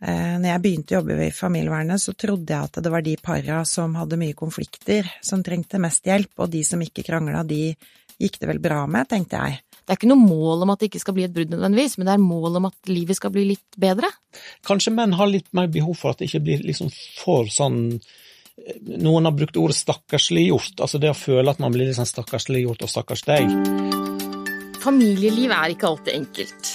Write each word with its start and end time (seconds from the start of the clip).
Eh, 0.00 0.36
når 0.40 0.48
jeg 0.48 0.62
begynte 0.64 0.94
å 0.94 1.00
jobbe 1.00 1.16
i 1.26 1.32
familievernet, 1.34 2.00
så 2.00 2.14
trodde 2.16 2.54
jeg 2.54 2.70
at 2.70 2.78
det 2.80 2.92
var 2.92 3.04
de 3.04 3.16
para 3.20 3.60
som 3.68 3.98
hadde 4.00 4.18
mye 4.20 4.36
konflikter, 4.36 5.08
som 5.24 5.42
trengte 5.44 5.80
mest 5.82 6.08
hjelp, 6.08 6.32
og 6.40 6.52
de 6.54 6.62
som 6.64 6.80
ikke 6.80 7.04
krangla, 7.04 7.42
de 7.44 7.74
gikk 8.20 8.38
det 8.40 8.48
vel 8.48 8.62
bra 8.64 8.86
med, 8.88 9.08
tenkte 9.10 9.40
jeg. 9.40 9.60
Det 9.80 9.92
er 9.92 9.98
ikke 9.98 10.10
noe 10.12 10.22
mål 10.22 10.64
om 10.64 10.72
at 10.72 10.80
det 10.80 10.90
ikke 10.90 11.02
skal 11.02 11.16
bli 11.16 11.26
et 11.26 11.34
brudd 11.34 11.52
nødvendigvis, 11.52 11.98
men 11.98 12.08
det 12.08 12.14
er 12.14 12.22
mål 12.22 12.60
om 12.60 12.68
at 12.70 12.90
livet 12.92 13.18
skal 13.18 13.32
bli 13.34 13.46
litt 13.52 13.78
bedre. 13.80 14.08
Kanskje 14.66 14.92
menn 14.94 15.16
har 15.18 15.28
litt 15.28 15.48
mer 15.56 15.68
behov 15.72 15.96
for 15.98 16.12
at 16.12 16.20
det 16.20 16.30
ikke 16.30 16.44
blir 16.46 16.66
liksom 16.70 16.92
for 17.20 17.50
sånn 17.52 18.00
Noen 18.84 19.24
har 19.24 19.32
brukt 19.32 19.56
ordet 19.56 19.78
stakkarsliggjort, 19.78 20.82
altså 20.84 20.98
det 21.00 21.08
å 21.08 21.16
føle 21.16 21.48
at 21.48 21.62
man 21.62 21.72
blir 21.72 21.88
litt 21.88 21.96
sånn 21.96 22.08
stakkarsliggjort 22.10 22.82
og 22.84 22.90
stakkars 22.92 23.22
deg. 23.24 23.48
Familieliv 24.84 25.54
er 25.56 25.72
ikke 25.72 25.88
alltid 25.88 26.18
enkelt. 26.18 26.72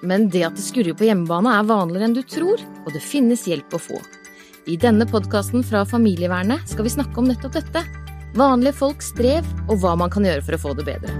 Men 0.00 0.30
det 0.32 0.46
at 0.46 0.56
det 0.56 0.64
skurrer 0.64 0.96
på 0.96 1.04
hjemmebane 1.04 1.52
er 1.52 1.66
vanligere 1.68 2.08
enn 2.08 2.16
du 2.16 2.22
tror, 2.24 2.60
og 2.86 2.92
det 2.94 3.02
finnes 3.04 3.44
hjelp 3.48 3.74
å 3.76 3.80
få. 3.82 3.98
I 4.68 4.78
denne 4.80 5.04
podkasten 5.08 5.64
fra 5.66 5.82
Familievernet 5.88 6.68
skal 6.72 6.86
vi 6.86 6.92
snakke 6.94 7.20
om 7.20 7.28
nettopp 7.28 7.58
dette. 7.58 7.82
Vanlige 8.38 8.78
folks 8.78 9.10
strev, 9.12 9.44
og 9.68 9.82
hva 9.82 9.96
man 10.00 10.12
kan 10.12 10.24
gjøre 10.24 10.44
for 10.46 10.56
å 10.56 10.62
få 10.62 10.74
det 10.78 10.86
bedre. 10.88 11.12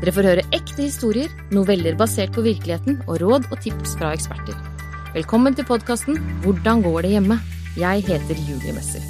Dere 0.00 0.14
får 0.16 0.30
høre 0.30 0.46
ekte 0.56 0.82
historier, 0.82 1.30
noveller 1.54 1.98
basert 1.98 2.34
på 2.34 2.42
virkeligheten 2.46 2.98
og 3.06 3.20
råd 3.22 3.46
og 3.52 3.60
tips 3.62 3.94
fra 4.00 4.10
eksperter. 4.16 4.58
Velkommen 5.14 5.54
til 5.56 5.68
podkasten 5.68 6.18
Hvordan 6.42 6.82
går 6.84 7.06
det 7.06 7.14
hjemme? 7.14 7.38
Jeg 7.78 8.06
heter 8.08 8.46
Julie 8.48 8.74
Messer. 8.74 9.04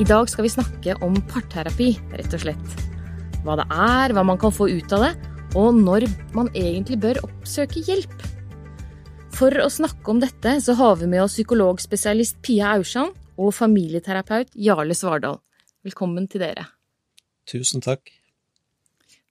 I 0.00 0.06
dag 0.08 0.26
skal 0.32 0.48
vi 0.48 0.56
snakke 0.56 0.96
om 1.04 1.20
parterapi, 1.30 1.92
rett 2.18 2.34
og 2.34 2.42
slett. 2.42 2.80
Hva 3.44 3.60
det 3.60 3.68
er, 3.70 4.14
hva 4.16 4.24
man 4.26 4.40
kan 4.40 4.54
få 4.54 4.66
ut 4.72 4.94
av 4.96 5.06
det, 5.06 5.12
og 5.58 5.76
når 5.76 6.06
man 6.36 6.48
egentlig 6.56 6.98
bør 7.02 7.20
oppsøke 7.26 7.82
hjelp. 7.86 8.14
For 9.32 9.54
å 9.62 9.68
snakke 9.72 10.12
om 10.12 10.20
dette 10.22 10.56
så 10.64 10.76
har 10.78 10.98
vi 11.00 11.08
med 11.10 11.24
oss 11.24 11.36
psykologspesialist 11.36 12.40
Pia 12.44 12.74
Aursand 12.76 13.16
og 13.40 13.54
familieterapeut 13.56 14.52
Jarle 14.54 14.96
Svardal. 14.96 15.38
Velkommen 15.84 16.28
til 16.30 16.44
dere. 16.44 16.66
Tusen 17.48 17.82
takk. 17.84 18.12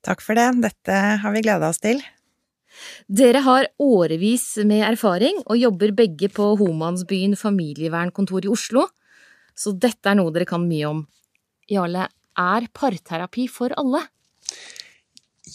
Takk 0.01 0.23
for 0.25 0.37
det, 0.37 0.47
dette 0.63 0.97
har 1.21 1.35
vi 1.35 1.43
gleda 1.45 1.69
oss 1.69 1.81
til. 1.81 2.01
Dere 3.11 3.43
har 3.45 3.67
årevis 3.83 4.55
med 4.65 4.85
erfaring 4.87 5.43
og 5.45 5.59
jobber 5.59 5.93
begge 5.95 6.31
på 6.33 6.53
Homansbyen 6.59 7.37
familievernkontor 7.37 8.47
i 8.47 8.51
Oslo 8.51 8.87
så 9.57 9.73
dette 9.75 10.09
er 10.09 10.17
noe 10.17 10.31
dere 10.33 10.47
kan 10.49 10.63
mye 10.65 10.89
om. 10.89 11.03
Jarle, 11.71 12.07
er 12.39 12.67
parterapi 12.73 13.47
for 13.51 13.73
alle? 13.77 14.05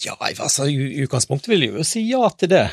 Ja, 0.03 0.17
altså 0.19 0.67
i 0.69 1.03
utgangspunktet 1.03 1.49
vil 1.53 1.67
jeg 1.67 1.77
jo 1.77 1.87
si 1.87 2.03
ja 2.09 2.27
til 2.37 2.51
det. 2.51 2.67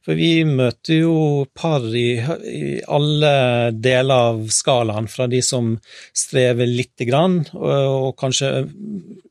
For 0.00 0.16
vi 0.16 0.46
møter 0.48 1.02
jo 1.02 1.44
par 1.52 1.84
i, 1.84 2.14
i 2.48 2.78
alle 2.88 3.32
deler 3.76 4.30
av 4.30 4.46
skalaen, 4.52 5.10
fra 5.12 5.26
de 5.28 5.42
som 5.44 5.74
strever 6.16 6.70
lite 6.70 7.04
grann, 7.08 7.42
og, 7.52 7.68
og 7.68 8.14
kanskje 8.20 8.48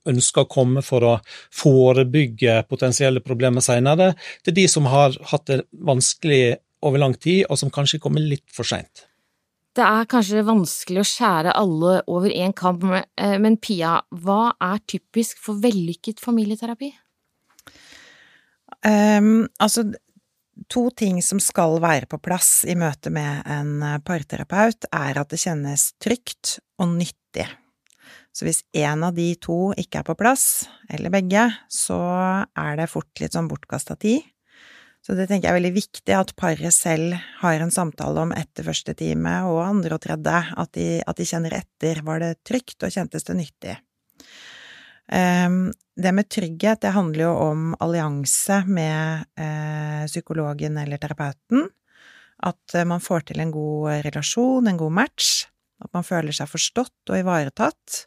ønsker 0.09 0.45
å 0.45 0.51
komme 0.51 0.83
for 0.85 1.07
å 1.09 1.15
forebygge 1.57 2.61
potensielle 2.69 3.23
problemer 3.25 3.65
senere, 3.65 4.11
til 4.45 4.59
de 4.61 4.67
som 4.69 4.89
har 4.93 5.17
hatt 5.33 5.49
det 5.49 5.63
vanskelig 5.73 6.59
over 6.85 7.01
lang 7.01 7.17
tid, 7.17 7.47
og 7.49 7.57
som 7.59 7.73
kanskje 7.73 8.01
kommer 8.03 8.21
litt 8.21 8.45
for 8.53 8.67
seint. 8.67 9.07
Det 9.73 9.85
er 9.85 10.07
kanskje 10.09 10.45
vanskelig 10.45 11.01
å 11.01 11.07
skjære 11.07 11.57
alle 11.57 11.99
over 12.09 12.29
én 12.29 12.53
kamp, 12.57 12.85
men 12.85 13.57
Pia, 13.61 13.99
hva 14.21 14.51
er 14.61 14.81
typisk 14.85 15.41
for 15.41 15.61
vellykket 15.65 16.21
familieterapi? 16.21 16.93
Um, 18.85 19.47
altså, 19.59 19.83
to 20.71 20.85
ting 20.95 21.19
som 21.23 21.39
skal 21.43 21.79
være 21.83 22.07
på 22.09 22.19
plass 22.23 22.63
i 22.67 22.75
møte 22.79 23.11
med 23.13 23.43
en 23.47 23.79
eh, 23.85 23.99
parterapeut, 24.03 24.87
er 24.91 25.19
at 25.19 25.31
det 25.31 25.41
kjennes 25.41 25.89
trygt 26.03 26.57
og 26.79 26.93
nyttig. 26.97 27.47
Så 28.35 28.45
hvis 28.47 28.61
en 28.77 29.03
av 29.07 29.15
de 29.17 29.31
to 29.41 29.71
ikke 29.79 30.01
er 30.01 30.07
på 30.07 30.17
plass, 30.19 30.67
eller 30.91 31.11
begge, 31.13 31.47
så 31.71 31.99
er 32.55 32.77
det 32.79 32.91
fort 32.91 33.23
litt 33.23 33.35
sånn 33.35 33.49
bortkasta 33.51 33.97
tid. 33.99 34.23
Så 35.05 35.15
det 35.15 35.29
tenker 35.29 35.47
jeg 35.47 35.53
er 35.53 35.59
veldig 35.61 35.75
viktig 35.77 36.15
at 36.15 36.33
paret 36.37 36.75
selv 36.75 37.15
har 37.39 37.63
en 37.63 37.71
samtale 37.73 38.25
om 38.27 38.33
etter 38.35 38.67
første 38.67 38.93
time 38.99 39.31
og 39.47 39.61
andre 39.63 39.95
og 39.95 40.03
tredje, 40.03 40.41
at 40.59 40.71
de, 40.75 40.87
at 41.07 41.19
de 41.19 41.27
kjenner 41.27 41.55
etter. 41.61 42.01
Var 42.05 42.23
det 42.23 42.33
trygt, 42.47 42.77
og 42.83 42.93
kjentes 42.93 43.27
det 43.27 43.37
nyttig? 43.39 43.77
Um, 45.09 45.71
det 45.99 46.13
med 46.15 46.29
trygghet, 46.31 46.81
det 46.83 46.93
handler 46.95 47.25
jo 47.25 47.33
om 47.49 47.63
allianse 47.83 48.61
med 48.67 49.25
eh, 49.39 50.05
psykologen 50.07 50.77
eller 50.79 51.01
terapeuten. 51.01 51.67
At 52.47 52.75
eh, 52.75 52.87
man 52.87 53.03
får 53.03 53.29
til 53.29 53.43
en 53.43 53.51
god 53.51 54.05
relasjon, 54.07 54.67
en 54.67 54.79
god 54.79 54.95
match. 55.01 55.45
At 55.83 55.91
man 55.95 56.07
føler 56.07 56.35
seg 56.35 56.49
forstått 56.51 57.11
og 57.11 57.19
ivaretatt. 57.19 58.05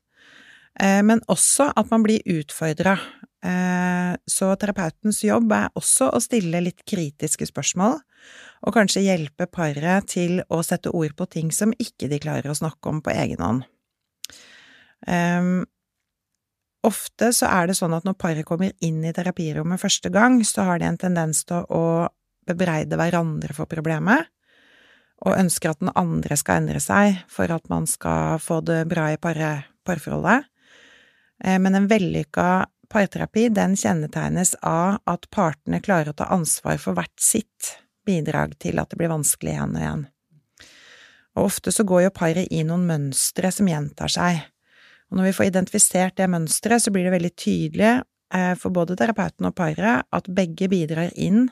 Eh, 0.80 1.02
men 1.04 1.20
også 1.32 1.70
at 1.76 1.92
man 1.92 2.04
blir 2.06 2.24
utfordra 2.40 2.96
Eh, 3.42 4.16
så 4.26 4.52
terapeutens 4.54 5.18
jobb 5.26 5.50
er 5.56 5.72
også 5.78 6.12
å 6.14 6.20
stille 6.22 6.60
litt 6.62 6.84
kritiske 6.86 7.48
spørsmål, 7.50 7.96
og 8.62 8.76
kanskje 8.76 9.02
hjelpe 9.02 9.48
paret 9.50 10.06
til 10.12 10.44
å 10.46 10.60
sette 10.62 10.92
ord 10.94 11.16
på 11.18 11.26
ting 11.26 11.50
som 11.54 11.74
ikke 11.82 12.10
de 12.12 12.20
klarer 12.22 12.52
å 12.52 12.58
snakke 12.58 12.92
om 12.92 13.02
på 13.02 13.14
egen 13.16 13.42
hånd. 13.42 13.66
Ofte 16.86 17.30
så 17.34 17.46
er 17.46 17.70
det 17.70 17.76
sånn 17.78 17.94
at 17.94 18.06
når 18.06 18.18
paret 18.18 18.46
kommer 18.46 18.72
inn 18.82 19.04
i 19.06 19.12
terapirommet 19.14 19.80
første 19.80 20.10
gang, 20.10 20.40
så 20.44 20.66
har 20.66 20.82
de 20.82 20.88
en 20.88 20.98
tendens 20.98 21.44
til 21.46 21.62
å 21.70 22.08
bebreide 22.48 22.98
hverandre 22.98 23.54
for 23.54 23.70
problemet, 23.70 24.26
og 25.22 25.38
ønsker 25.38 25.70
at 25.70 25.82
den 25.82 25.92
andre 25.94 26.34
skal 26.38 26.64
endre 26.64 26.80
seg 26.82 27.20
for 27.30 27.52
at 27.54 27.68
man 27.70 27.86
skal 27.86 28.40
få 28.42 28.58
det 28.66 28.80
bra 28.90 29.12
i 29.12 29.20
parforholdet. 29.22 30.48
Eh, 31.44 31.58
men 31.62 31.78
en 31.78 31.90
vellykka 31.90 32.48
Parterapi 32.92 33.46
den 33.48 33.72
kjennetegnes 33.72 34.50
av 34.68 34.98
at 35.08 35.30
partene 35.32 35.78
klarer 35.80 36.12
å 36.12 36.16
ta 36.16 36.26
ansvar 36.34 36.76
for 36.76 36.92
hvert 36.98 37.22
sitt 37.24 37.70
bidrag 38.04 38.52
til 38.60 38.82
at 38.82 38.90
det 38.92 38.98
blir 39.00 39.08
vanskelig 39.08 39.54
igjen 39.54 39.72
og 39.72 39.80
igjen. 39.80 40.02
Og 41.32 41.46
ofte 41.46 41.72
så 41.72 41.86
går 41.88 42.02
jo 42.04 42.10
paret 42.12 42.52
i 42.52 42.60
noen 42.68 42.84
mønstre 42.90 43.48
som 43.54 43.70
gjentar 43.70 44.12
seg, 44.12 44.42
og 45.12 45.18
når 45.18 45.28
vi 45.28 45.34
får 45.36 45.50
identifisert 45.50 46.16
det 46.16 46.30
mønsteret, 46.32 46.80
så 46.80 46.90
blir 46.92 47.04
det 47.04 47.12
veldig 47.12 47.30
tydelig 47.36 47.90
eh, 48.00 48.54
for 48.56 48.72
både 48.72 48.96
terapeuten 48.96 49.44
og 49.44 49.54
paret 49.58 50.08
at 50.08 50.30
begge 50.32 50.70
bidrar 50.72 51.12
inn 51.20 51.50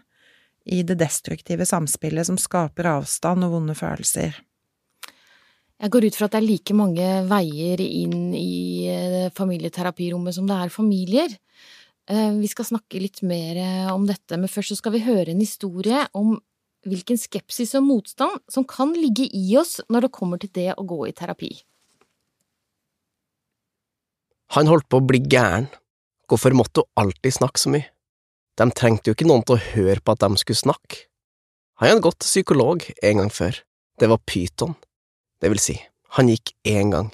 i 0.65 0.81
det 0.87 0.97
destruktive 1.01 1.67
samspillet 1.69 2.31
som 2.31 2.41
skaper 2.41 2.89
avstand 2.89 3.45
og 3.45 3.59
vonde 3.59 3.77
følelser. 3.77 4.41
Jeg 5.81 5.93
går 5.93 6.09
ut 6.09 6.17
fra 6.17 6.29
at 6.29 6.35
det 6.35 6.41
er 6.41 6.49
like 6.49 6.77
mange 6.77 7.13
veier 7.29 7.85
inn 7.85 8.33
i 8.37 8.89
eh, 8.89 9.29
familieterapirommet 9.37 10.41
som 10.41 10.49
det 10.49 10.57
er 10.57 10.73
familier. 10.73 11.37
Eh, 12.09 12.33
vi 12.41 12.49
skal 12.49 12.73
snakke 12.73 13.05
litt 13.05 13.21
mer 13.21 13.61
om 13.93 14.09
dette, 14.09 14.41
men 14.41 14.49
først 14.49 14.81
skal 14.81 14.97
vi 14.97 15.05
høre 15.05 15.35
en 15.35 15.45
historie 15.45 16.07
om 16.17 16.39
hvilken 16.89 17.21
skepsis 17.21 17.77
og 17.77 17.85
motstand 17.85 18.41
som 18.49 18.65
kan 18.65 18.97
ligge 18.97 19.29
i 19.37 19.51
oss 19.61 19.83
når 19.93 20.07
det 20.07 20.17
kommer 20.17 20.41
til 20.41 20.57
det 20.57 20.71
å 20.81 20.89
gå 20.89 21.05
i 21.11 21.13
terapi. 21.13 21.59
Han 24.57 24.67
holdt 24.71 24.89
på 24.91 24.99
å 24.99 25.07
bli 25.07 25.21
gæren. 25.31 25.69
Hvorfor 26.31 26.55
måtte 26.59 26.83
hun 26.83 27.05
alltid 27.05 27.37
snakke 27.37 27.61
så 27.63 27.71
mye? 27.71 27.87
De 28.59 28.67
trengte 28.77 29.11
jo 29.11 29.15
ikke 29.15 29.29
noen 29.29 29.45
til 29.47 29.57
å 29.57 29.65
høre 29.73 30.03
på 30.03 30.15
at 30.15 30.25
de 30.25 30.41
skulle 30.43 30.59
snakke. 30.59 31.05
Han 31.81 31.95
hadde 31.95 32.05
gått 32.05 32.19
til 32.21 32.29
psykolog 32.29 32.85
en 33.07 33.23
gang 33.23 33.31
før. 33.33 33.61
Det 34.01 34.09
var 34.11 34.21
pyton. 34.29 34.75
Det 35.41 35.49
vil 35.53 35.63
si, 35.63 35.77
han 36.17 36.29
gikk 36.29 36.53
én 36.69 36.91
gang. 36.93 37.09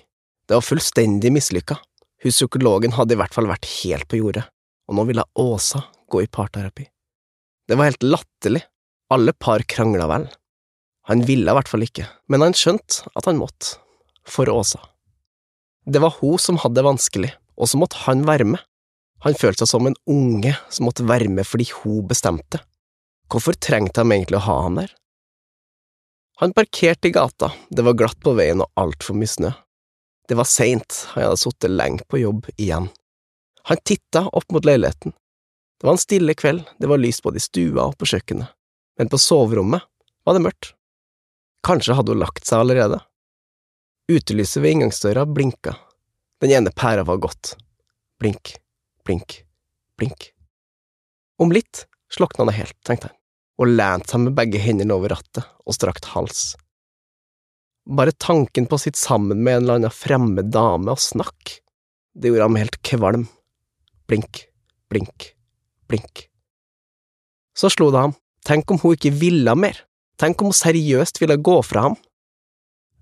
Det 0.49 0.57
var 0.57 0.65
fullstendig 0.65 1.31
mislykka. 1.35 1.77
Huspsykologen 2.25 2.97
hadde 2.97 3.15
i 3.15 3.21
hvert 3.21 3.35
fall 3.37 3.51
vært 3.51 3.69
helt 3.83 4.09
på 4.11 4.19
jordet, 4.19 4.47
og 4.89 4.99
nå 4.99 5.05
ville 5.07 5.27
Åsa 5.39 5.85
gå 6.11 6.25
i 6.25 6.31
parterapi. 6.33 6.89
Det 7.67 7.77
var 7.79 7.91
helt 7.91 8.07
latterlig, 8.07 8.65
alle 9.13 9.35
par 9.37 9.63
krangla 9.69 10.09
vel. 10.11 10.27
Han 11.11 11.23
ville 11.29 11.51
i 11.51 11.57
hvert 11.59 11.71
fall 11.71 11.85
ikke, 11.87 12.09
men 12.33 12.43
han 12.43 12.57
skjønte 12.57 13.07
at 13.15 13.29
han 13.29 13.39
måtte, 13.39 13.77
for 14.27 14.51
Åsa. 14.51 14.81
Det 15.87 16.03
var 16.03 16.17
hun 16.21 16.39
som 16.43 16.59
hadde 16.59 16.81
det 16.81 16.87
vanskelig, 16.87 17.33
og 17.55 17.71
så 17.71 17.79
måtte 17.79 18.01
han 18.05 18.25
være 18.27 18.47
med. 18.57 18.63
Han 19.25 19.37
følte 19.39 19.65
seg 19.65 19.71
som 19.71 19.87
en 19.89 19.97
unge 20.11 20.53
som 20.69 20.89
måtte 20.89 21.07
være 21.07 21.31
med 21.33 21.47
fordi 21.47 21.69
hun 21.79 22.07
bestemte. 22.11 22.61
Hvorfor 23.31 23.57
trengte 23.59 24.03
de 24.03 24.15
egentlig 24.15 24.39
å 24.41 24.47
ha 24.47 24.57
han 24.67 24.81
der? 24.83 24.91
Han 26.43 26.53
parkerte 26.53 27.09
i 27.09 27.15
gata, 27.15 27.53
det 27.71 27.85
var 27.87 27.97
glatt 27.97 28.19
på 28.21 28.35
veien 28.37 28.61
og 28.61 28.71
altfor 28.77 29.17
mye 29.17 29.31
snø. 29.31 29.53
Det 30.29 30.37
var 30.37 30.49
seint, 30.51 31.07
han 31.15 31.29
hadde 31.29 31.41
sittet 31.41 31.73
lenge 31.73 32.05
på 32.11 32.21
jobb 32.21 32.51
igjen. 32.59 32.91
Han 33.71 33.83
titta 33.87 34.27
opp 34.27 34.51
mot 34.53 34.67
leiligheten. 34.67 35.15
Det 35.81 35.87
var 35.87 35.97
en 35.97 36.03
stille 36.03 36.35
kveld, 36.35 36.67
det 36.79 36.91
var 36.91 37.01
lyst 37.01 37.23
både 37.25 37.41
i 37.41 37.45
stua 37.45 37.87
og 37.89 37.97
på 38.01 38.09
kjøkkenet, 38.11 38.51
men 38.99 39.11
på 39.13 39.21
soverommet 39.23 39.87
var 40.27 40.37
det 40.37 40.45
mørkt. 40.45 40.73
Kanskje 41.67 41.97
hadde 41.99 42.15
hun 42.15 42.23
lagt 42.23 42.47
seg 42.47 42.63
allerede. 42.63 43.01
Utelyset 44.07 44.63
ved 44.63 44.77
inngangsdøra 44.77 45.25
blinka. 45.27 45.73
Den 46.41 46.53
ene 46.55 46.71
pæra 46.71 47.03
var 47.05 47.19
gått. 47.19 47.57
Blink, 48.21 48.55
blink, 49.05 49.41
blink. 49.99 50.29
Om 51.43 51.51
litt 51.51 51.87
slokna 52.13 52.47
det 52.47 52.55
helt, 52.61 52.77
tenkte 52.87 53.11
han. 53.11 53.17
og 53.57 53.71
lente 53.73 54.13
seg 54.13 54.21
med 54.21 54.35
begge 54.37 54.61
hendene 54.61 54.93
over 54.93 55.15
rattet 55.15 55.47
og 55.65 55.75
strakt 55.75 56.11
hals. 56.13 56.55
Bare 57.89 58.13
tanken 58.13 58.67
på 58.69 58.77
å 58.77 58.83
sitte 58.83 59.01
sammen 59.01 59.41
med 59.41 59.57
en 59.57 59.63
eller 59.63 59.79
annen 59.81 59.95
fremmed 59.95 60.51
dame 60.53 60.93
og 60.93 61.01
snakke, 61.01 61.63
det 62.13 62.29
gjorde 62.29 62.51
ham 62.51 62.59
helt 62.61 62.77
kvalm. 62.85 63.25
Blink, 64.07 64.43
blink, 64.93 65.31
blink. 65.89 66.27
Så 67.57 67.73
slo 67.73 67.89
det 67.95 68.03
ham, 68.05 68.15
tenk 68.45 68.71
om 68.71 68.81
hun 68.83 68.95
ikke 68.99 69.15
ville 69.17 69.57
mer, 69.57 69.81
tenk 70.21 70.45
om 70.45 70.53
hun 70.53 70.61
seriøst 70.61 71.23
ville 71.23 71.41
gå 71.41 71.57
fra 71.65 71.89
ham. 71.89 71.97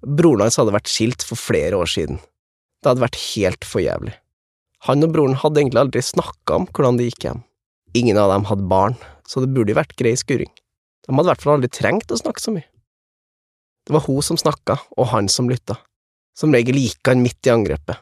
Broren 0.04 0.44
hans 0.44 0.58
hadde 0.60 0.74
vært 0.74 0.90
skilt 0.92 1.24
for 1.24 1.40
flere 1.40 1.78
år 1.80 1.88
siden. 1.90 2.20
Det 2.82 2.90
hadde 2.90 3.04
vært 3.04 3.20
helt 3.32 3.64
for 3.64 3.80
jævlig. 3.80 4.12
Han 4.84 5.06
og 5.06 5.14
broren 5.14 5.38
hadde 5.40 5.62
egentlig 5.62 5.80
aldri 5.80 6.02
snakka 6.04 6.58
om 6.58 6.66
hvordan 6.68 6.98
det 7.00 7.08
gikk 7.08 7.24
hjem. 7.28 7.40
Ingen 7.96 8.18
av 8.20 8.32
dem 8.34 8.44
hadde 8.50 8.68
barn, 8.68 8.98
så 9.24 9.40
det 9.40 9.48
burde 9.54 9.76
vært 9.76 9.96
grei 9.96 10.12
skuring. 10.20 10.50
De 11.06 11.12
hadde 11.12 11.24
i 11.24 11.30
hvert 11.32 11.44
fall 11.44 11.54
aldri 11.56 11.70
trengt 11.72 12.12
å 12.12 12.20
snakke 12.20 12.42
så 12.42 12.52
mye. 12.52 12.68
Det 13.84 13.92
var 13.96 14.04
hun 14.04 14.24
som 14.24 14.40
snakka, 14.40 14.76
og 14.96 15.08
han 15.12 15.28
som 15.32 15.48
lytta. 15.48 15.78
Som 16.36 16.52
regel 16.52 16.76
gikk 16.80 17.08
han 17.08 17.22
midt 17.24 17.48
i 17.48 17.52
angrepet. 17.52 18.00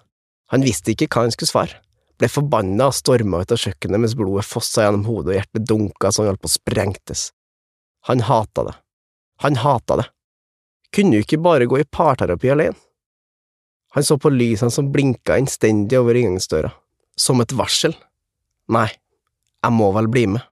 Han 0.54 0.66
visste 0.66 0.92
ikke 0.92 1.08
hva 1.10 1.26
han 1.26 1.34
skulle 1.34 1.50
svare, 1.50 1.78
ble 2.18 2.28
forbanna 2.30 2.90
og 2.90 2.96
storma 2.96 3.42
ut 3.42 3.54
av 3.54 3.60
kjøkkenet 3.62 4.02
mens 4.02 4.16
blodet 4.18 4.46
fossa 4.46 4.84
gjennom 4.86 5.06
hodet 5.08 5.32
og 5.32 5.38
hjertet 5.38 5.68
dunka 5.68 6.10
så 6.10 6.22
han 6.22 6.32
holdt 6.32 6.42
på 6.42 6.50
å 6.50 6.54
sprengtes. 6.54 7.22
Han 8.10 8.24
hata 8.26 8.66
det. 8.68 8.74
Han 9.46 9.58
hata 9.62 10.00
det. 10.02 10.06
Kunne 10.92 11.18
jo 11.18 11.24
ikke 11.24 11.40
bare 11.40 11.68
gå 11.68 11.80
i 11.80 11.88
parterapi 11.88 12.52
alene. 12.52 12.76
Han 13.92 14.04
så 14.04 14.16
på 14.16 14.30
lysene 14.32 14.72
som 14.72 14.88
blinka 14.92 15.36
innstendig 15.36 15.98
over 15.98 16.16
inngangsdøra, 16.16 16.70
som 17.16 17.42
et 17.44 17.52
varsel. 17.52 17.92
Nei, 18.72 18.88
jeg 19.60 19.76
må 19.76 19.90
vel 19.92 20.08
bli 20.08 20.24
med. 20.32 20.44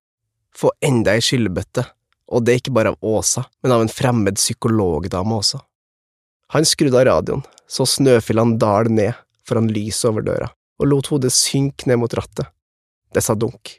Få 0.56 0.72
enda 0.84 1.14
ei 1.16 1.24
skyllebøtte, 1.24 1.86
og 2.28 2.44
det 2.44 2.58
ikke 2.60 2.74
bare 2.76 2.92
av 2.92 2.98
Åsa, 3.00 3.46
men 3.62 3.72
av 3.72 3.84
en 3.84 3.92
fremmed 3.92 4.36
psykologdame 4.36 5.38
også. 5.38 5.60
Han 6.52 6.66
skrudde 6.68 7.00
av 7.00 7.06
radioen, 7.08 7.44
så 7.70 7.86
snøfillene 7.88 8.58
dal 8.60 8.90
ned 8.92 9.16
foran 9.48 9.70
lyset 9.72 10.10
over 10.10 10.26
døra, 10.26 10.50
og 10.80 10.90
lot 10.90 11.08
hodet 11.12 11.32
synke 11.32 11.88
ned 11.88 12.02
mot 12.02 12.16
rattet. 12.16 12.50
Det 13.14 13.22
sa 13.24 13.34
dunk. 13.34 13.78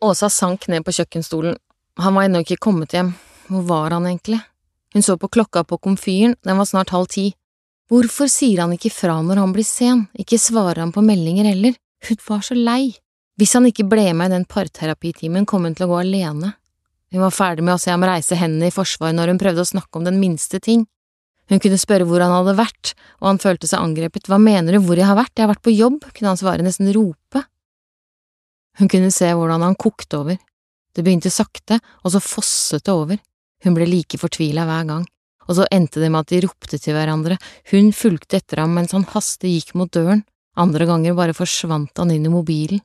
Åsa 0.00 0.30
sank 0.32 0.68
ned 0.72 0.86
på 0.86 0.94
kjøkkenstolen. 0.96 1.58
Han 2.00 2.14
var 2.16 2.28
ennå 2.28 2.44
ikke 2.44 2.60
kommet 2.62 2.94
hjem. 2.96 3.10
Hvor 3.50 3.66
var 3.66 3.90
han 3.90 4.06
egentlig? 4.06 4.38
Hun 4.94 5.02
så 5.02 5.16
på 5.18 5.28
klokka 5.28 5.64
på 5.64 5.78
komfyren, 5.78 6.36
den 6.46 6.58
var 6.58 6.68
snart 6.70 6.92
halv 6.94 7.10
ti. 7.10 7.32
Hvorfor 7.90 8.30
sier 8.30 8.62
han 8.62 8.74
ikke 8.76 8.92
fra 8.94 9.16
når 9.26 9.40
han 9.42 9.54
blir 9.54 9.66
sen, 9.66 10.04
ikke 10.14 10.38
svarer 10.38 10.78
han 10.84 10.92
på 10.94 11.02
meldinger 11.02 11.48
heller? 11.50 11.74
Hun 12.06 12.20
var 12.28 12.44
så 12.46 12.54
lei. 12.54 12.94
Hvis 13.38 13.56
han 13.56 13.66
ikke 13.66 13.88
ble 13.90 14.12
med 14.14 14.30
i 14.30 14.36
den 14.36 14.46
parterapitimen, 14.46 15.46
kom 15.46 15.66
hun 15.66 15.74
til 15.74 15.88
å 15.88 15.90
gå 15.90 15.98
alene. 16.04 16.52
Hun 17.10 17.24
var 17.24 17.34
ferdig 17.34 17.64
med 17.66 17.74
å 17.74 17.82
se 17.82 17.90
ham 17.90 18.04
reise 18.06 18.38
hendene 18.38 18.68
i 18.70 18.74
forsvar 18.74 19.14
når 19.16 19.32
hun 19.32 19.40
prøvde 19.42 19.64
å 19.64 19.70
snakke 19.72 19.98
om 19.98 20.06
den 20.06 20.20
minste 20.22 20.60
ting. 20.62 20.84
Hun 21.50 21.58
kunne 21.58 21.80
spørre 21.82 22.06
hvor 22.06 22.22
han 22.22 22.30
hadde 22.30 22.54
vært, 22.60 22.92
og 23.18 23.32
han 23.32 23.40
følte 23.42 23.66
seg 23.66 23.82
angrepet. 23.82 24.28
Hva 24.30 24.38
mener 24.38 24.76
du, 24.76 24.84
hvor 24.86 25.00
jeg 25.00 25.08
har 25.08 25.18
vært, 25.18 25.34
jeg 25.34 25.48
har 25.48 25.50
vært 25.50 25.64
på 25.66 25.74
jobb, 25.74 26.04
kunne 26.14 26.30
han 26.30 26.38
svare, 26.38 26.62
nesten 26.62 26.92
rope. 26.94 27.42
Hun 28.78 28.92
kunne 28.92 29.10
se 29.10 29.32
hvordan 29.34 29.66
han 29.66 29.74
kokte 29.74 30.20
over. 30.20 30.38
Det 30.94 31.02
begynte 31.02 31.32
sakte, 31.34 31.80
og 32.04 32.14
så 32.14 32.22
fosset 32.22 32.86
det 32.86 32.94
over. 32.94 33.18
Hun 33.64 33.76
ble 33.76 33.86
like 33.88 34.18
fortvila 34.20 34.64
hver 34.68 34.86
gang, 34.88 35.06
og 35.48 35.56
så 35.58 35.66
endte 35.74 36.00
det 36.00 36.10
med 36.12 36.24
at 36.24 36.32
de 36.32 36.42
ropte 36.44 36.78
til 36.78 36.96
hverandre, 36.96 37.36
hun 37.72 37.90
fulgte 37.96 38.38
etter 38.40 38.62
ham 38.62 38.76
mens 38.76 38.94
han 38.96 39.06
hastig 39.12 39.52
gikk 39.56 39.74
mot 39.78 39.90
døren, 39.92 40.24
andre 40.60 40.86
ganger 40.88 41.16
bare 41.18 41.36
forsvant 41.36 41.96
han 41.98 42.12
inn 42.14 42.26
i 42.26 42.32
mobilen. 42.32 42.82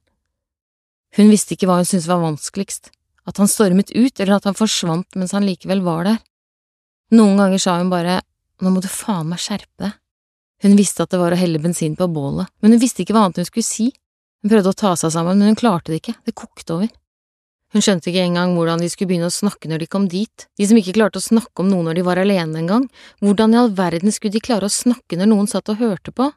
Hun 1.15 1.31
visste 1.31 1.55
ikke 1.55 1.69
hva 1.69 1.79
hun 1.79 1.87
syntes 1.87 2.09
var 2.11 2.23
vanskeligst, 2.23 2.89
at 3.25 3.37
han 3.39 3.49
stormet 3.49 3.93
ut 3.95 4.19
eller 4.19 4.37
at 4.37 4.47
han 4.49 4.57
forsvant 4.57 5.15
mens 5.15 5.33
han 5.35 5.45
likevel 5.47 5.83
var 5.85 6.09
der. 6.09 6.17
Noen 7.15 7.39
ganger 7.39 7.61
sa 7.61 7.77
hun 7.79 7.93
bare 7.93 8.19
nå 8.63 8.71
må 8.71 8.81
du 8.83 8.89
faen 8.91 9.29
meg 9.29 9.41
skjerpe 9.43 9.83
deg. 9.83 9.95
Hun 10.63 10.77
visste 10.79 11.03
at 11.03 11.11
det 11.11 11.19
var 11.19 11.35
å 11.35 11.39
helle 11.39 11.59
bensin 11.61 11.97
på 11.99 12.07
bålet, 12.11 12.47
men 12.63 12.73
hun 12.73 12.81
visste 12.81 13.03
ikke 13.03 13.15
hva 13.15 13.25
annet 13.25 13.41
hun 13.41 13.47
skulle 13.47 13.67
si. 13.67 13.89
Hun 14.41 14.51
prøvde 14.51 14.71
å 14.71 14.77
ta 14.77 14.93
seg 14.99 15.11
sammen, 15.13 15.39
men 15.39 15.51
hun 15.51 15.59
klarte 15.59 15.91
det 15.91 15.99
ikke, 16.01 16.15
det 16.25 16.35
kokte 16.37 16.77
over. 16.77 16.91
Hun 17.73 17.83
skjønte 17.83 18.11
ikke 18.11 18.23
engang 18.27 18.53
hvordan 18.55 18.81
de 18.83 18.87
skulle 18.91 19.09
begynne 19.09 19.31
å 19.31 19.33
snakke 19.33 19.69
når 19.71 19.83
de 19.83 19.87
kom 19.91 20.05
dit, 20.11 20.45
de 20.57 20.67
som 20.67 20.77
ikke 20.79 20.93
klarte 20.95 21.19
å 21.19 21.25
snakke 21.25 21.63
om 21.63 21.71
noe 21.71 21.87
når 21.87 21.97
de 21.97 22.03
var 22.07 22.21
alene 22.21 22.61
engang, 22.61 22.85
hvordan 23.23 23.55
i 23.55 23.59
all 23.59 23.71
verden 23.75 24.13
skulle 24.13 24.37
de 24.37 24.43
klare 24.43 24.69
å 24.69 24.73
snakke 24.73 25.17
når 25.19 25.31
noen 25.31 25.49
satt 25.51 25.71
og 25.73 25.81
hørte 25.81 26.13
på? 26.15 26.29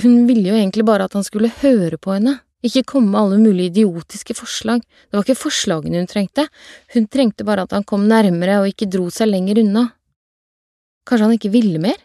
Hun 0.00 0.24
ville 0.28 0.52
jo 0.52 0.56
egentlig 0.56 0.86
bare 0.86 1.08
at 1.08 1.16
han 1.18 1.26
skulle 1.26 1.50
høre 1.60 1.98
på 1.98 2.14
henne, 2.14 2.38
ikke 2.64 2.84
komme 2.92 3.10
med 3.12 3.20
alle 3.20 3.38
mulige 3.40 3.72
idiotiske 3.72 4.36
forslag, 4.36 4.82
det 4.84 5.16
var 5.16 5.24
ikke 5.24 5.42
forslagene 5.42 6.02
hun 6.02 6.08
trengte, 6.10 6.44
hun 6.94 7.08
trengte 7.10 7.46
bare 7.48 7.64
at 7.64 7.72
han 7.74 7.86
kom 7.88 8.04
nærmere 8.08 8.60
og 8.60 8.68
ikke 8.70 8.88
dro 8.92 9.08
seg 9.12 9.32
lenger 9.32 9.62
unna. 9.64 9.86
Kanskje 11.08 11.26
han 11.26 11.36
ikke 11.38 11.52
ville 11.54 11.80
mer? 11.82 11.98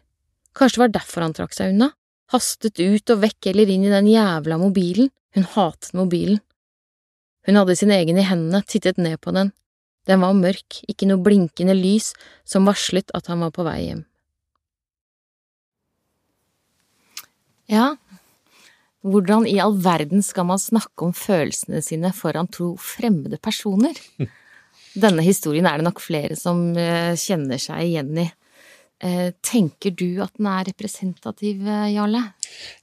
Kanskje 0.56 0.80
det 0.80 0.84
var 0.86 0.96
derfor 0.96 1.26
han 1.28 1.36
trakk 1.36 1.56
seg 1.56 1.74
unna, 1.76 1.92
hastet 2.32 2.80
ut 2.80 3.14
og 3.14 3.22
vekk 3.22 3.52
eller 3.52 3.72
inn 3.72 3.86
i 3.86 3.94
den 3.94 4.08
jævla 4.10 4.58
mobilen, 4.62 5.12
hun 5.36 5.48
hatet 5.56 5.92
mobilen. 5.98 6.40
Hun 7.46 7.60
hadde 7.60 7.76
sin 7.78 7.94
egen 7.94 8.18
i 8.18 8.26
hendene, 8.26 8.64
tittet 8.66 8.98
ned 9.02 9.20
på 9.22 9.34
den. 9.36 9.52
Den 10.10 10.22
var 10.22 10.38
mørk, 10.38 10.82
ikke 10.90 11.08
noe 11.10 11.22
blinkende 11.26 11.76
lys 11.78 12.12
som 12.46 12.68
varslet 12.70 13.14
at 13.18 13.30
han 13.32 13.42
var 13.46 13.54
på 13.54 13.66
vei 13.66 13.80
hjem. 13.88 14.04
Ja, 17.70 17.96
hvordan 19.06 19.46
i 19.50 19.58
all 19.62 19.76
verden 19.82 20.24
skal 20.26 20.48
man 20.50 20.62
snakke 20.62 21.08
om 21.08 21.14
følelsene 21.18 21.82
sine 21.86 22.12
foran 22.14 22.50
to 22.54 22.74
fremmede 22.82 23.38
personer? 23.42 23.98
Denne 25.06 25.26
historien 25.26 25.68
er 25.70 25.78
det 25.78 25.86
nok 25.88 26.02
flere 26.02 26.38
som 26.40 26.72
eh, 26.80 27.14
kjenner 27.20 27.62
seg 27.62 27.84
igjen 27.90 28.22
i. 28.22 28.28
Eh, 29.04 29.30
tenker 29.44 29.92
du 29.92 30.22
at 30.24 30.34
den 30.40 30.48
er 30.50 30.70
representativ, 30.70 31.66
eh, 31.68 31.90
Jarle? 31.94 32.22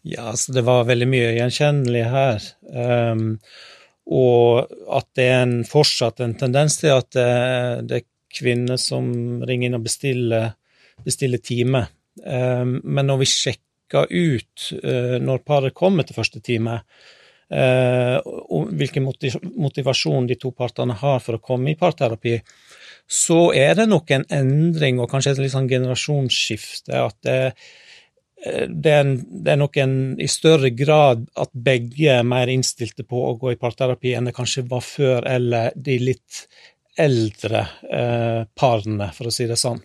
Ja, 0.05 0.29
altså 0.35 0.55
det 0.55 0.67
var 0.67 0.85
veldig 0.91 1.09
mye 1.09 1.31
gjenkjennelig 1.39 2.03
her. 2.13 2.49
Um, 2.69 3.39
og 4.13 4.73
at 4.93 5.09
det 5.17 5.27
er 5.31 5.43
en, 5.47 5.57
fortsatt 5.69 6.21
en 6.21 6.37
tendens 6.39 6.79
til 6.81 6.93
at 6.95 7.09
det, 7.17 7.29
det 7.89 8.01
er 8.01 8.09
kvinner 8.33 8.81
som 8.81 9.09
ringer 9.45 9.71
inn 9.71 9.79
og 9.79 9.87
bestiller, 9.87 10.53
bestiller 11.05 11.41
time. 11.45 11.87
Um, 12.25 12.79
men 12.85 13.09
når 13.09 13.23
vi 13.23 13.29
sjekker 13.29 14.09
ut 14.09 14.69
uh, 14.85 15.19
når 15.21 15.45
paret 15.49 15.77
kommer 15.77 16.07
til 16.07 16.19
første 16.19 16.45
time, 16.45 16.83
og 17.53 18.71
hvilken 18.81 19.05
motivasjon 19.05 20.25
de 20.31 20.39
to 20.41 20.55
partene 20.57 20.95
har 20.97 21.19
for 21.21 21.37
å 21.37 21.41
komme 21.45 21.75
i 21.75 21.77
parterapi, 21.77 22.39
så 23.05 23.51
er 23.53 23.75
det 23.77 23.85
nok 23.91 24.09
en 24.17 24.25
endring 24.33 25.03
og 25.03 25.11
kanskje 25.13 25.35
et 25.35 25.43
litt 25.43 25.53
sånn 25.53 25.69
generasjonsskifte. 25.69 26.97
At 26.97 27.19
det, 27.29 27.37
Eh, 27.37 27.92
det 28.43 28.91
er, 28.91 29.05
en, 29.05 29.15
det 29.45 29.53
er, 29.53 29.59
nok 29.61 29.77
en, 29.79 29.95
i 30.19 30.27
større 30.31 30.73
grad 30.75 31.29
at 31.39 31.53
begge 31.55 32.11
er 32.11 32.27
mer 32.27 32.51
innstilte 32.51 33.07
på 33.07 33.21
å 33.29 33.37
gå 33.39 33.53
i 33.53 33.61
parterapi 33.61 34.17
enn 34.19 34.27
det 34.27 34.35
kanskje 34.35 34.67
var 34.71 34.83
før, 34.83 35.29
eller 35.31 35.71
de 35.79 35.99
litt 36.03 36.47
eldre 36.99 37.63
eh, 37.87 38.43
parene, 38.59 39.09
for 39.15 39.31
å 39.31 39.35
si 39.35 39.47
det 39.49 39.61
sånn. 39.61 39.81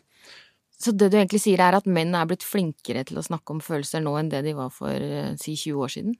Så 0.77 0.93
det 0.93 1.09
du 1.09 1.17
egentlig 1.17 1.41
sier 1.41 1.61
er 1.63 1.77
at 1.77 1.87
menn 1.89 2.13
er 2.17 2.27
blitt 2.29 2.45
flinkere 2.45 3.01
til 3.07 3.17
å 3.17 3.25
snakke 3.25 3.55
om 3.55 3.61
følelser 3.65 4.03
nå 4.03 4.13
enn 4.19 4.29
det 4.29 4.43
de 4.45 4.53
var 4.57 4.73
for 4.73 4.93
eh, 4.93 5.31
si 5.41 5.55
20 5.57 5.85
år 5.85 5.93
siden? 5.93 6.17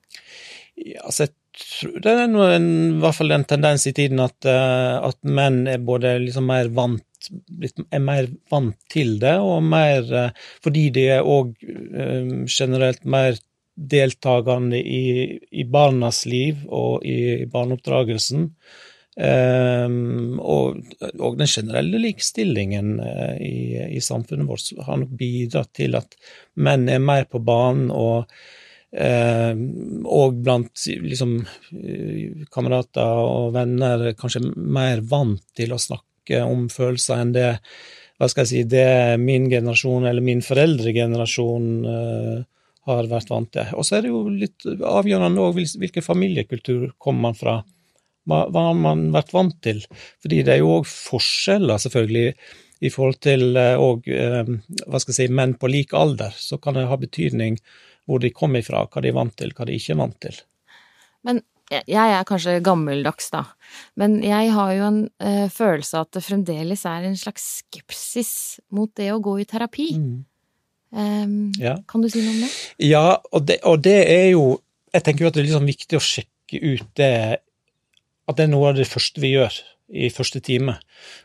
Ja, 0.78 1.04
altså 1.06 1.28
jeg 1.28 1.36
tror 1.58 2.00
det 2.06 2.14
er 2.14 2.32
noen, 2.32 2.66
i 2.98 3.02
hvert 3.02 3.18
fall 3.18 3.34
en 3.34 3.46
tendens 3.50 3.86
i 3.90 3.94
tiden 3.98 4.22
at, 4.22 4.38
uh, 4.46 5.02
at 5.10 5.18
menn 5.26 5.64
er 5.70 5.82
både 5.82 6.16
liksom 6.22 6.50
mer 6.50 6.70
vant 6.74 7.07
er 7.92 8.04
mer 8.04 8.30
vant 8.52 8.78
til 8.92 9.18
det, 9.22 9.36
og 9.42 9.64
mer 9.66 10.14
eh, 10.14 10.48
fordi 10.64 10.88
de 10.96 11.06
er 11.18 11.28
òg 11.28 11.54
eh, 11.64 12.34
generelt 12.48 13.06
mer 13.06 13.40
deltakende 13.78 14.80
i, 14.82 15.38
i, 15.52 15.64
barnas 15.70 16.26
liv 16.26 16.64
og 16.74 17.06
i 17.06 17.46
barneoppdragelsen. 17.52 18.52
Um, 19.18 20.38
og, 20.38 20.78
og, 21.18 21.40
den 21.40 21.50
generelle 21.50 21.98
likestillingen 22.04 23.00
i, 23.42 23.54
i, 23.98 24.02
samfunnet 24.02 24.46
vårt 24.46 24.70
har 24.86 25.00
nok 25.02 25.16
bidratt 25.18 25.72
til 25.78 25.98
at 25.98 26.14
menn 26.62 26.86
er 26.94 27.02
mer 27.02 27.26
på 27.26 27.42
banen, 27.42 27.90
og, 27.90 28.30
uh, 28.98 29.54
og 30.06 30.38
blant 30.46 30.86
liksom, 31.06 31.40
kamerater 32.54 33.24
og 33.24 33.56
venner 33.58 34.12
kanskje 34.18 34.44
mer 34.54 35.02
vant 35.06 35.42
til 35.58 35.74
å 35.74 35.82
snakke 35.82 36.07
snakke 36.28 36.44
om 36.46 36.68
følelser 36.70 37.22
enn 37.22 37.34
det 37.34 37.58
hva 38.18 38.28
skal 38.28 38.46
jeg 38.46 38.50
si, 38.50 38.64
det 38.66 39.20
min 39.22 39.48
generasjon 39.50 40.08
eller 40.10 40.24
min 40.26 40.42
foreldregenerasjon 40.42 41.66
uh, 41.86 42.44
har 42.88 43.08
vært 43.12 43.30
vant 43.30 43.52
til. 43.54 43.68
Og 43.78 43.86
så 43.86 43.98
er 43.98 44.02
det 44.02 44.10
jo 44.10 44.24
litt 44.30 44.66
avgjørende 44.66 45.44
òg 45.44 45.60
hvilken 45.78 46.02
familiekultur 46.02 46.96
kommer 46.98 47.28
man 47.28 47.38
fra. 47.38 47.60
Hva, 48.26 48.48
har 48.50 48.74
man 48.74 49.12
vært 49.14 49.36
vant 49.36 49.60
til? 49.62 49.84
Fordi 50.24 50.42
det 50.42 50.56
er 50.56 50.64
jo 50.64 50.80
òg 50.80 50.88
forskjeller, 50.90 51.78
selvfølgelig, 51.78 52.34
i 52.82 52.90
forhold 52.90 53.22
til 53.22 53.54
òg 53.58 54.10
uh, 54.10 54.42
eh, 54.42 54.50
hva 54.88 54.98
skal 54.98 55.14
jeg 55.14 55.20
si, 55.20 55.30
menn 55.38 55.54
på 55.54 55.70
lik 55.70 55.94
alder. 55.94 56.34
Så 56.34 56.58
kan 56.58 56.74
det 56.74 56.88
ha 56.90 56.98
betydning 56.98 57.62
hvor 58.10 58.24
de 58.24 58.34
kommer 58.34 58.66
ifra, 58.66 58.88
hva 58.90 59.04
de 59.04 59.14
er 59.14 59.20
vant 59.20 59.38
til, 59.38 59.54
hva 59.54 59.70
de 59.70 59.78
ikke 59.78 59.94
er 59.94 60.02
vant 60.02 60.18
til. 60.26 60.42
Men 61.28 61.46
jeg 61.68 62.14
er 62.16 62.28
kanskje 62.28 62.60
gammeldags, 62.64 63.30
da, 63.34 63.44
men 64.00 64.22
jeg 64.24 64.52
har 64.56 64.72
jo 64.78 64.88
en 64.88 65.00
uh, 65.24 65.48
følelse 65.52 66.00
av 66.00 66.08
at 66.08 66.18
det 66.18 66.24
fremdeles 66.24 66.86
er 66.88 67.08
en 67.08 67.18
slags 67.20 67.48
skepsis 67.62 68.32
mot 68.72 68.92
det 68.96 69.10
å 69.12 69.22
gå 69.24 69.38
i 69.42 69.48
terapi. 69.50 69.90
Mm. 70.00 70.18
Um, 70.96 71.52
ja. 71.60 71.76
Kan 71.90 72.06
du 72.06 72.08
si 72.12 72.24
noe 72.24 72.38
om 72.38 72.46
det? 72.46 72.52
Ja, 72.88 73.18
og 73.36 73.44
det, 73.50 73.60
og 73.68 73.82
det, 73.84 73.98
er 74.08 74.30
jo 74.32 74.62
Jeg 74.96 75.04
tenker 75.04 75.26
jo 75.26 75.28
at 75.28 75.36
det 75.36 75.42
er 75.42 75.48
liksom 75.50 75.66
viktig 75.68 75.98
å 76.00 76.04
sjekke 76.04 76.62
ut 76.64 76.86
det 76.96 77.10
At 78.24 78.38
det 78.38 78.46
er 78.46 78.54
noe 78.54 78.70
av 78.70 78.80
det 78.80 78.86
første 78.88 79.20
vi 79.20 79.34
gjør 79.34 79.58
i 79.88 80.08
første 80.12 80.40
time. 80.44 80.78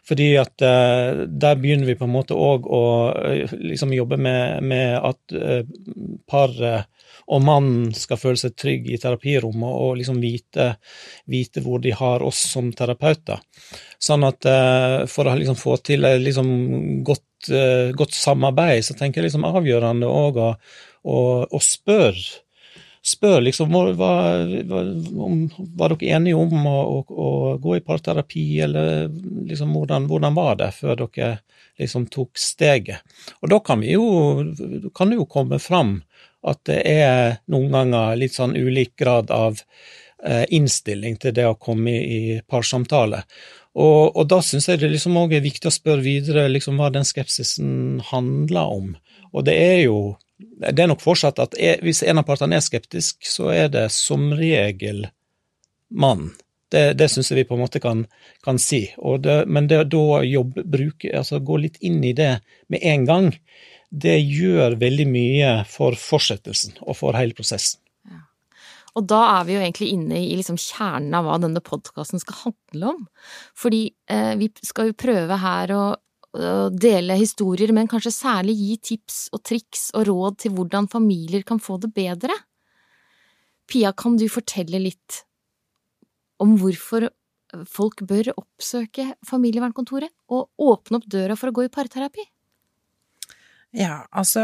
Fordi 0.06 0.28
at 0.38 0.62
uh, 0.62 1.22
der 1.26 1.56
begynner 1.62 1.86
vi 1.86 1.96
på 1.98 2.08
en 2.08 2.14
måte 2.14 2.34
òg 2.34 2.66
å 2.66 2.82
uh, 3.14 3.54
liksom 3.54 3.94
jobbe 3.94 4.18
med, 4.22 4.66
med 4.66 4.98
at 4.98 5.38
paret 6.30 6.90
og 7.32 7.42
mannen 7.44 7.92
skal 7.96 8.20
føle 8.20 8.40
seg 8.40 8.54
trygg 8.58 8.90
i 8.92 8.98
terapirommet 9.00 9.78
og 9.84 9.96
liksom 10.00 10.20
vite, 10.20 10.74
vite 11.32 11.62
hvor 11.64 11.80
de 11.82 11.94
har 11.96 12.24
oss 12.26 12.42
som 12.52 12.68
terapeuter. 12.76 13.40
Sånn 14.02 14.26
at 14.28 14.46
for 15.08 15.30
å 15.30 15.34
liksom 15.38 15.56
få 15.56 15.78
til 15.86 16.04
et 16.08 16.20
liksom 16.20 16.50
godt, 17.06 17.50
godt, 17.96 18.16
samarbeid, 18.18 18.84
så 18.84 18.96
tenker 18.98 19.22
jeg 19.22 19.30
liksom 19.30 19.46
avgjørende 19.48 20.10
òg 20.10 20.40
å, 20.42 20.48
å, 21.08 21.18
å 21.48 21.62
spørre 21.62 22.42
spør 23.02 23.40
liksom 23.42 23.72
hva, 23.72 23.82
hva, 23.98 24.82
om, 25.26 25.40
var 25.78 25.94
dere 25.94 26.14
enige 26.16 26.38
om 26.38 26.66
å, 26.70 26.76
å, 26.78 27.00
å, 27.10 27.30
gå 27.62 27.76
i 27.76 27.84
parterapi, 27.84 28.44
eller 28.62 29.08
liksom 29.48 29.74
hvordan, 29.74 30.06
hvordan 30.10 30.38
var 30.38 30.60
det 30.60 30.70
før 30.76 31.02
dere 31.02 31.32
liksom 31.80 32.06
tok 32.12 32.38
steget? 32.38 33.02
Og 33.42 33.50
da 33.50 33.58
kan 33.64 33.82
vi 33.82 33.96
jo, 33.96 34.06
kan 34.94 35.10
det 35.10 35.18
jo 35.18 35.26
komme 35.30 35.58
fram 35.62 35.98
at 36.42 36.62
det 36.68 36.80
er 36.88 37.36
noen 37.52 37.70
ganger 37.74 38.16
litt 38.18 38.34
sånn 38.34 38.56
ulik 38.56 38.96
grad 38.98 39.30
av 39.30 39.60
eh, 40.24 40.44
innstilling 40.50 41.18
til 41.22 41.34
det 41.36 41.46
å 41.46 41.58
komme 41.58 41.94
i, 42.02 42.40
parsamtale. 42.48 43.22
Og, 43.72 44.16
og, 44.16 44.26
da 44.28 44.42
syns 44.44 44.68
jeg 44.68 44.82
det 44.82 44.90
liksom 44.92 45.16
også 45.16 45.38
er 45.38 45.46
viktig 45.46 45.70
å 45.70 45.74
spørre 45.74 46.04
videre 46.04 46.48
liksom 46.50 46.80
hva 46.80 46.90
den 46.92 47.06
skepsisen 47.08 48.02
handler 48.10 48.74
om. 48.74 48.92
Og 49.32 49.46
det 49.46 49.56
er 49.56 49.78
jo 49.86 49.98
det 50.42 50.82
er 50.82 50.88
nok 50.90 51.02
fortsatt 51.02 51.38
at 51.38 51.54
hvis 51.86 52.02
en 52.02 52.18
av 52.18 52.26
partene 52.26 52.58
er 52.58 52.64
skeptisk, 52.64 53.22
så 53.26 53.52
er 53.54 53.68
det 53.70 53.86
som 53.94 54.32
regel 54.34 55.06
mannen. 55.88 56.32
Det, 56.72 56.94
det 56.96 57.10
syns 57.12 57.28
jeg 57.28 57.42
vi 57.42 57.48
på 57.50 57.56
en 57.58 57.60
måte 57.66 57.82
kan, 57.84 58.06
kan 58.44 58.56
si. 58.60 58.86
Det, 58.96 59.34
men 59.44 59.66
det 59.68 59.82
da 59.92 60.22
jobbe, 60.24 60.64
bruke, 60.64 61.10
altså 61.18 61.42
gå 61.44 61.58
litt 61.66 61.76
inn 61.84 62.00
i 62.00 62.14
det 62.16 62.38
med 62.72 62.86
en 62.88 63.04
gang, 63.04 63.28
det 63.92 64.16
gjør 64.24 64.78
veldig 64.80 65.06
mye 65.10 65.54
for 65.68 65.96
fortsettelsen 66.00 66.78
og 66.80 66.96
for 66.96 67.18
hele 67.18 67.36
prosessen. 67.36 67.78
Og 68.92 69.06
da 69.08 69.22
er 69.38 69.44
vi 69.48 69.54
jo 69.54 69.60
egentlig 69.62 69.86
inne 69.94 70.18
i 70.20 70.34
liksom 70.36 70.58
kjernen 70.60 71.14
av 71.16 71.24
hva 71.24 71.38
denne 71.40 71.62
podkasten 71.64 72.20
skal 72.20 72.36
handle 72.42 72.90
om. 72.90 73.04
Fordi 73.56 73.86
eh, 74.12 74.34
vi 74.36 74.50
skal 74.60 74.90
jo 74.90 74.98
prøve 75.00 75.38
her 75.40 75.72
å 75.72 75.84
dele 76.32 77.18
historier, 77.20 77.72
men 77.76 77.88
kanskje 77.90 78.14
særlig 78.14 78.54
gi 78.56 78.76
tips 78.92 79.18
og 79.36 79.42
triks 79.44 79.90
og 79.98 80.06
råd 80.08 80.38
til 80.44 80.54
hvordan 80.56 80.88
familier 80.88 81.44
kan 81.44 81.60
få 81.60 81.76
det 81.82 81.92
bedre. 81.92 82.32
Pia, 83.68 83.92
kan 83.92 84.16
du 84.16 84.24
fortelle 84.32 84.80
litt 84.80 85.22
om 86.40 86.56
hvorfor 86.60 87.10
folk 87.68 88.00
bør 88.08 88.32
oppsøke 88.32 89.10
familievernkontoret 89.28 90.12
og 90.32 90.48
åpne 90.56 91.02
opp 91.02 91.10
døra 91.12 91.36
for 91.36 91.52
å 91.52 91.56
gå 91.58 91.66
i 91.68 91.72
parterapi? 91.72 92.24
Ja, 93.72 94.02
altså 94.12 94.42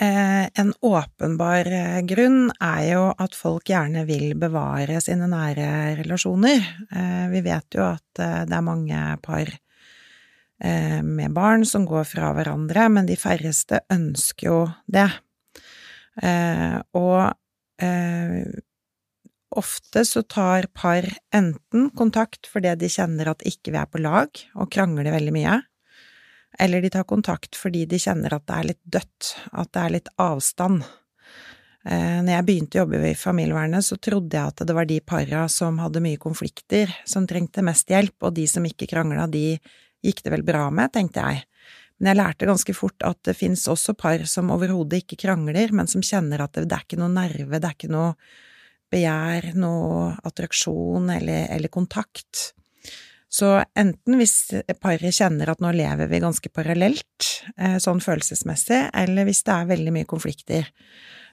eh, 0.00 0.46
en 0.48 0.70
åpenbar 0.80 1.68
eh, 1.68 1.98
grunn 2.08 2.46
er 2.56 2.84
jo 2.88 3.02
at 3.20 3.36
folk 3.36 3.68
gjerne 3.68 4.06
vil 4.08 4.32
bevare 4.40 4.96
sine 5.04 5.28
nære 5.28 5.98
relasjoner. 5.98 6.64
Eh, 6.88 7.26
vi 7.34 7.42
vet 7.44 7.76
jo 7.76 7.84
at 7.90 8.22
det 8.22 8.56
er 8.56 8.64
mange 8.64 9.02
par 9.24 9.58
med 10.62 11.32
barn 11.34 11.64
som 11.66 11.82
går 11.82 12.04
fra 12.06 12.28
hverandre, 12.36 12.84
men 12.94 13.08
de 13.08 13.16
færreste 13.18 13.80
ønsker 13.90 14.46
jo 14.46 14.58
det. 14.86 15.08
Og 16.94 17.32
ofte 19.58 20.04
så 20.06 20.22
tar 20.22 20.68
par 20.70 21.08
enten 21.34 21.88
kontakt 21.98 22.46
fordi 22.46 22.76
de 22.78 22.92
kjenner 22.94 23.32
at 23.32 23.42
ikke 23.42 23.74
vi 23.74 23.80
er 23.80 23.90
på 23.90 24.04
lag, 24.06 24.30
og 24.54 24.70
krangler 24.70 25.10
veldig 25.16 25.34
mye, 25.34 25.58
eller 26.58 26.82
de 26.82 26.90
tar 26.92 27.06
kontakt 27.08 27.56
fordi 27.58 27.86
de 27.88 28.00
kjenner 28.00 28.34
at 28.36 28.44
det 28.48 28.58
er 28.58 28.68
litt 28.72 28.82
dødt, 28.96 29.30
at 29.52 29.70
det 29.72 29.84
er 29.84 29.94
litt 29.96 30.10
avstand. 30.20 30.82
Når 31.82 32.30
jeg 32.30 32.46
begynte 32.46 32.78
å 32.78 32.84
jobbe 32.84 33.00
i 33.08 33.16
familievernet, 33.18 33.82
så 33.82 33.96
trodde 33.98 34.36
jeg 34.38 34.52
at 34.52 34.62
det 34.68 34.74
var 34.76 34.86
de 34.86 35.00
para 35.02 35.46
som 35.50 35.80
hadde 35.82 36.02
mye 36.04 36.20
konflikter, 36.22 36.92
som 37.08 37.26
trengte 37.26 37.64
mest 37.66 37.90
hjelp, 37.90 38.14
og 38.22 38.36
de 38.36 38.44
som 38.46 38.66
ikke 38.68 38.86
krangla, 38.92 39.26
de 39.26 39.56
gikk 40.02 40.22
det 40.22 40.34
vel 40.36 40.44
bra 40.46 40.68
med, 40.74 40.92
tenkte 40.94 41.24
jeg. 41.24 41.42
Men 41.98 42.12
jeg 42.12 42.18
lærte 42.18 42.48
ganske 42.48 42.74
fort 42.74 43.04
at 43.06 43.18
det 43.26 43.36
fins 43.38 43.66
også 43.70 43.94
par 43.98 44.22
som 44.30 44.50
overhodet 44.54 45.02
ikke 45.02 45.20
krangler, 45.24 45.74
men 45.74 45.90
som 45.90 46.02
kjenner 46.02 46.42
at 46.42 46.54
det, 46.56 46.68
det, 46.70 46.78
er 46.78 46.86
ikke 46.86 46.98
noe 47.02 47.12
nerve, 47.14 47.58
det 47.58 47.68
er 47.68 47.76
ikke 47.76 47.92
noe 47.94 48.14
begjær, 48.92 49.52
noe 49.58 50.08
attraksjon 50.26 51.12
eller, 51.14 51.46
eller 51.54 51.72
kontakt. 51.72 52.52
Så 53.32 53.48
enten 53.78 54.18
hvis 54.20 54.34
paret 54.82 55.16
kjenner 55.16 55.48
at 55.48 55.62
nå 55.64 55.70
lever 55.72 56.10
vi 56.10 56.20
ganske 56.20 56.50
parallelt, 56.52 57.28
eh, 57.56 57.78
sånn 57.80 58.02
følelsesmessig, 58.04 58.82
eller 58.92 59.24
hvis 59.28 59.40
det 59.46 59.54
er 59.54 59.70
veldig 59.70 59.94
mye 59.96 60.08
konflikter, 60.08 60.68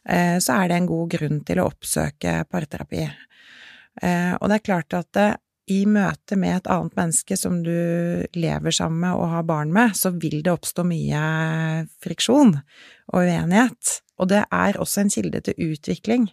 eh, 0.08 0.38
så 0.40 0.62
er 0.62 0.70
det 0.70 0.78
en 0.80 0.88
god 0.88 1.12
grunn 1.18 1.44
til 1.44 1.60
å 1.60 1.68
oppsøke 1.68 2.46
parterapi. 2.48 3.04
Eh, 3.04 4.34
og 4.40 4.48
det 4.48 4.60
er 4.60 4.68
klart 4.70 4.96
at 4.96 5.22
i 5.70 5.84
møte 5.86 6.38
med 6.40 6.56
et 6.56 6.72
annet 6.72 6.96
menneske 6.98 7.38
som 7.38 7.60
du 7.66 7.76
lever 8.34 8.74
sammen 8.74 9.04
med 9.04 9.20
og 9.20 9.34
har 9.36 9.46
barn 9.46 9.74
med, 9.76 9.94
så 9.94 10.12
vil 10.16 10.40
det 10.42 10.56
oppstå 10.56 10.86
mye 10.88 11.22
friksjon 12.02 12.56
og 12.56 13.20
uenighet. 13.20 14.00
Og 14.20 14.32
det 14.32 14.46
er 14.48 14.80
også 14.82 15.04
en 15.04 15.14
kilde 15.14 15.44
til 15.46 15.70
utvikling. 15.70 16.30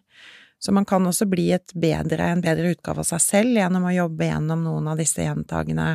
Så 0.59 0.73
man 0.73 0.87
kan 0.89 1.05
også 1.07 1.29
bli 1.29 1.51
bedre, 1.75 2.31
en 2.31 2.43
bedre 2.45 2.73
utgave 2.75 3.03
av 3.03 3.09
seg 3.11 3.23
selv 3.23 3.59
gjennom 3.59 3.87
å 3.87 3.95
jobbe 3.95 4.31
gjennom 4.31 4.65
noen 4.65 4.89
av 4.89 5.01
disse 5.01 5.23
gjentagende 5.23 5.89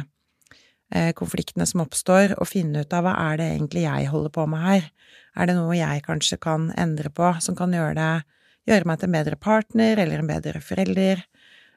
eh, 0.94 1.12
konfliktene 1.18 1.66
som 1.66 1.84
oppstår, 1.86 2.38
og 2.38 2.50
finne 2.50 2.86
ut 2.86 2.94
av 2.94 3.08
hva 3.08 3.16
er 3.32 3.42
det 3.42 3.50
egentlig 3.56 3.88
jeg 3.88 4.12
holder 4.14 4.36
på 4.38 4.46
med 4.52 4.66
her? 4.68 4.92
Er 5.36 5.50
det 5.50 5.58
noe 5.58 5.76
jeg 5.78 6.06
kanskje 6.06 6.38
kan 6.42 6.70
endre 6.80 7.10
på, 7.10 7.34
som 7.42 7.58
kan 7.58 7.74
gjøre, 7.74 7.96
det, 7.98 8.46
gjøre 8.70 8.92
meg 8.92 9.02
til 9.02 9.10
en 9.10 9.18
bedre 9.18 9.40
partner 9.42 10.04
eller 10.04 10.22
en 10.22 10.30
bedre 10.30 10.62
forelder? 10.64 11.26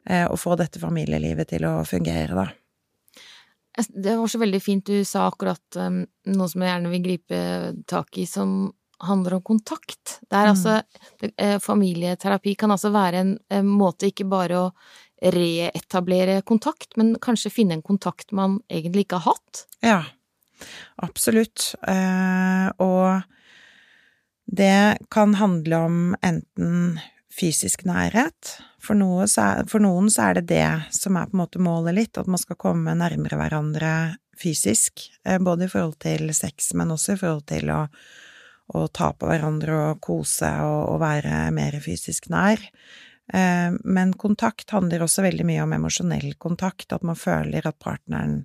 Eh, 0.04 0.26
og 0.28 0.36
få 0.36 0.58
dette 0.60 0.82
familielivet 0.82 1.48
til 1.54 1.64
å 1.64 1.78
fungere, 1.88 2.36
da. 2.36 2.50
Det 3.88 4.14
var 4.14 4.28
så 4.30 4.38
veldig 4.38 4.60
fint 4.62 4.86
du 4.86 5.00
sa 5.08 5.24
akkurat 5.26 5.78
um, 5.80 6.04
noe 6.30 6.50
som 6.50 6.62
jeg 6.62 6.70
gjerne 6.70 6.90
vil 6.92 7.02
gripe 7.02 7.38
tak 7.90 8.20
i, 8.22 8.26
som 8.28 8.68
handler 8.98 9.34
om 9.38 9.42
kontakt. 9.42 10.18
Det 10.28 10.36
er 10.36 10.48
mm. 10.48 10.50
altså 10.50 10.82
det, 11.20 11.30
eh, 11.36 11.58
Familieterapi 11.62 12.54
kan 12.54 12.74
altså 12.74 12.92
være 12.94 13.22
en, 13.24 13.38
en, 13.48 13.66
måte 13.68 14.10
ikke 14.10 14.26
bare 14.30 14.60
å 14.60 14.68
reetablere 15.34 16.42
kontakt, 16.42 16.96
men 17.00 17.14
kanskje 17.22 17.52
finne 17.52 17.78
en 17.78 17.86
kontakt 17.86 18.32
man 18.32 18.58
egentlig 18.68 19.06
ikke 19.06 19.22
har 19.22 19.34
hatt? 19.34 19.64
Ja, 19.84 20.00
absolutt. 21.02 21.72
Eh, 21.88 22.68
og 22.82 23.24
det 24.44 24.98
kan 25.14 25.34
handle 25.40 25.80
om 25.86 25.98
enten 26.22 27.00
fysisk 27.34 27.86
nærhet. 27.88 28.56
For, 28.84 28.96
noe, 28.98 29.26
for, 29.70 29.80
noen 29.80 30.10
så 30.12 30.28
er 30.28 30.38
det 30.38 30.48
det 30.52 30.68
som 30.94 31.16
er 31.16 31.30
på 31.30 31.38
en 31.38 31.42
måte 31.44 31.62
målet 31.62 31.96
litt, 31.96 32.20
at 32.20 32.28
man 32.30 32.40
skal 32.40 32.60
komme 32.60 32.94
nærmere 32.98 33.38
hverandre 33.40 33.94
fysisk, 34.40 35.06
eh, 35.24 35.38
både 35.38 35.64
i 35.66 35.72
forhold 35.72 35.98
til 36.04 36.28
sex, 36.34 36.72
men 36.74 36.92
også 36.94 37.14
i 37.14 37.20
forhold 37.22 37.46
til 37.50 37.70
å, 37.72 37.80
å 38.72 38.86
ta 38.88 39.10
på 39.12 39.28
hverandre 39.28 39.76
og 39.90 40.00
kose 40.04 40.48
og, 40.64 40.94
og 40.94 41.00
være 41.02 41.50
mer 41.54 41.76
fysisk 41.84 42.30
nær. 42.32 42.62
Eh, 43.32 43.76
men 43.84 44.14
kontakt 44.20 44.72
handler 44.72 45.04
også 45.04 45.26
veldig 45.26 45.46
mye 45.48 45.64
om 45.66 45.76
emosjonell 45.76 46.34
kontakt, 46.40 46.92
at 46.92 47.04
man 47.04 47.18
føler 47.18 47.66
at 47.68 47.80
partneren 47.82 48.42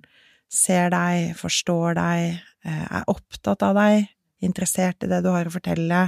ser 0.50 0.90
deg, 0.92 1.34
forstår 1.38 1.96
deg, 1.96 2.40
eh, 2.66 2.86
er 3.00 3.10
opptatt 3.12 3.64
av 3.64 3.76
deg, 3.80 4.10
interessert 4.44 5.04
i 5.04 5.10
det 5.10 5.22
du 5.24 5.30
har 5.32 5.48
å 5.48 5.54
fortelle. 5.54 6.06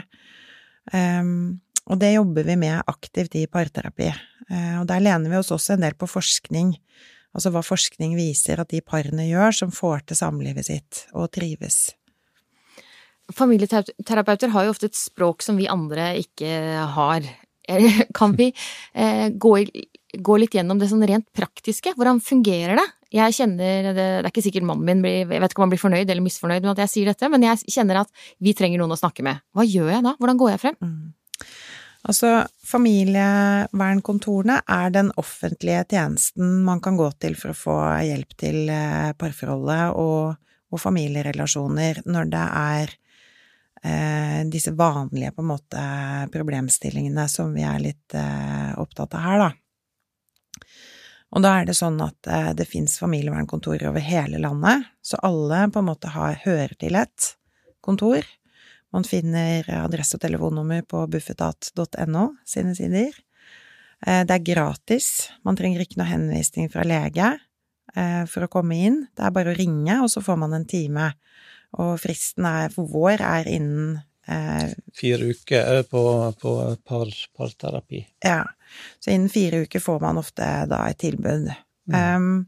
Og 1.90 1.98
det 1.98 2.12
jobber 2.14 2.46
vi 2.46 2.56
med 2.58 2.82
aktivt 2.86 3.34
i 3.38 3.46
parterapi. 3.50 4.12
Eh, 4.50 4.76
og 4.80 4.86
der 4.90 5.02
lener 5.02 5.30
vi 5.30 5.38
oss 5.38 5.52
også 5.54 5.76
en 5.76 5.86
del 5.86 5.96
på 5.98 6.08
forskning, 6.10 6.74
altså 7.32 7.52
hva 7.54 7.62
forskning 7.64 8.14
viser 8.18 8.62
at 8.62 8.70
de 8.72 8.82
parene 8.84 9.26
gjør 9.28 9.58
som 9.62 9.74
får 9.74 10.06
til 10.08 10.20
samlivet 10.20 10.68
sitt 10.68 11.04
og 11.12 11.30
trives. 11.34 11.92
Familieterapeuter 13.36 14.52
har 14.54 14.66
jo 14.66 14.74
ofte 14.74 14.90
et 14.90 14.98
språk 14.98 15.44
som 15.44 15.58
vi 15.60 15.70
andre 15.70 16.12
ikke 16.22 16.52
har. 16.96 17.26
Eh, 17.68 18.02
kan 18.18 18.34
vi 18.38 18.52
eh, 18.94 19.28
gå, 19.30 19.52
gå 20.18 20.40
litt 20.40 20.56
gjennom 20.56 20.80
det 20.80 20.90
sånn 20.90 21.06
rent 21.08 21.28
praktiske? 21.36 21.94
Hvordan 21.98 22.22
fungerer 22.24 22.80
det? 22.80 22.88
Jeg 23.12 23.36
kjenner, 23.36 23.90
det, 23.92 24.04
er 24.22 24.30
ikke 24.30 24.44
sikkert 24.44 24.64
mannen 24.64 24.88
min 24.88 25.02
blir, 25.04 25.26
jeg 25.26 25.42
vet 25.42 25.52
ikke 25.52 25.60
om 25.60 25.66
han 25.66 25.74
blir 25.74 25.82
fornøyd 25.82 26.08
eller 26.08 26.24
misfornøyd 26.24 26.64
med 26.64 26.72
at 26.72 26.86
jeg 26.86 26.92
sier 26.94 27.10
dette, 27.12 27.28
men 27.28 27.44
jeg 27.44 27.74
kjenner 27.74 28.00
at 28.00 28.24
vi 28.40 28.54
trenger 28.56 28.80
noen 28.80 28.94
å 28.94 28.98
snakke 29.00 29.24
med. 29.26 29.42
Hva 29.52 29.66
gjør 29.68 29.90
jeg 29.92 30.06
da? 30.06 30.14
Hvordan 30.16 30.40
går 30.40 30.54
jeg 30.54 30.62
frem? 30.62 30.78
Mm. 30.80 31.12
Altså, 32.08 32.30
familievernkontorene 32.66 34.56
er 34.74 34.94
den 34.94 35.12
offentlige 35.20 35.84
tjenesten 35.92 36.64
man 36.66 36.80
kan 36.82 36.96
gå 36.98 37.10
til 37.22 37.36
for 37.38 37.52
å 37.52 37.58
få 37.58 37.76
hjelp 38.08 38.32
til 38.40 38.72
eh, 38.72 39.12
parforholdet 39.18 39.92
og, 40.00 40.40
og 40.72 40.82
familierelasjoner 40.82 42.02
når 42.08 42.32
det 42.32 42.46
er 42.62 42.96
disse 44.52 44.70
vanlige, 44.78 45.32
på 45.34 45.42
en 45.42 45.48
måte, 45.48 45.82
problemstillingene 46.30 47.24
som 47.28 47.50
vi 47.54 47.64
er 47.66 47.80
litt 47.82 48.14
eh, 48.14 48.70
opptatt 48.78 49.16
av 49.18 49.24
her, 49.26 49.42
da. 49.42 49.50
Og 51.32 51.40
da 51.40 51.54
er 51.58 51.68
det 51.68 51.76
sånn 51.78 51.96
at 52.04 52.28
eh, 52.28 52.52
det 52.56 52.68
fins 52.68 52.98
familievernkontorer 53.00 53.88
over 53.88 54.04
hele 54.04 54.40
landet, 54.42 54.84
så 55.02 55.20
alle 55.24 55.64
på 55.72 55.80
en 55.80 55.88
måte 55.88 56.12
har, 56.12 56.36
hører 56.44 56.76
til 56.80 56.98
et 57.00 57.32
kontor. 57.84 58.26
Man 58.92 59.06
finner 59.08 59.64
adresse 59.78 60.18
og 60.18 60.22
telefonnummer 60.22 60.84
på 60.84 61.06
buffetat.no 61.08 62.26
sine 62.44 62.74
sider. 62.76 63.16
Eh, 64.04 64.22
det 64.28 64.36
er 64.36 64.44
gratis, 64.44 65.30
man 65.46 65.56
trenger 65.58 65.84
ikke 65.84 66.02
noe 66.02 66.10
henvisning 66.10 66.68
fra 66.72 66.84
lege 66.84 67.32
eh, 67.96 68.24
for 68.28 68.44
å 68.44 68.52
komme 68.52 68.76
inn. 68.76 69.00
Det 69.16 69.24
er 69.24 69.34
bare 69.34 69.54
å 69.54 69.58
ringe, 69.58 70.02
og 70.02 70.12
så 70.12 70.20
får 70.24 70.40
man 70.44 70.58
en 70.58 70.68
time. 70.68 71.14
Og 71.80 71.94
fristen 72.02 72.46
er, 72.48 72.72
for 72.74 72.90
vår 72.90 73.22
er 73.24 73.48
innen 73.48 74.00
Eh, 74.26 74.70
fire 74.94 75.24
uker 75.24 75.82
på, 75.82 76.32
på 76.40 76.76
par, 76.84 77.10
parterapi. 77.36 78.06
Ja. 78.24 78.44
Så 79.00 79.10
innen 79.10 79.28
fire 79.28 79.64
uker 79.66 79.80
får 79.80 80.00
man 80.00 80.18
ofte 80.18 80.46
da 80.70 80.84
et 80.88 81.00
tilbud. 81.02 81.50
Mm. 81.92 81.96
Um, 82.16 82.46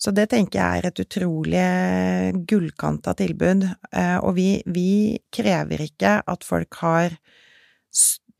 så 0.00 0.14
det 0.16 0.30
tenker 0.32 0.58
jeg 0.58 0.80
er 0.80 0.88
et 0.88 1.02
utrolig 1.04 1.66
gullkanta 2.48 3.12
tilbud. 3.18 3.66
Uh, 3.92 4.18
og 4.24 4.34
vi, 4.38 4.48
vi, 4.66 5.20
krever 5.32 5.84
ikke 5.84 6.16
at 6.24 6.46
folk 6.46 6.80
har 6.80 7.18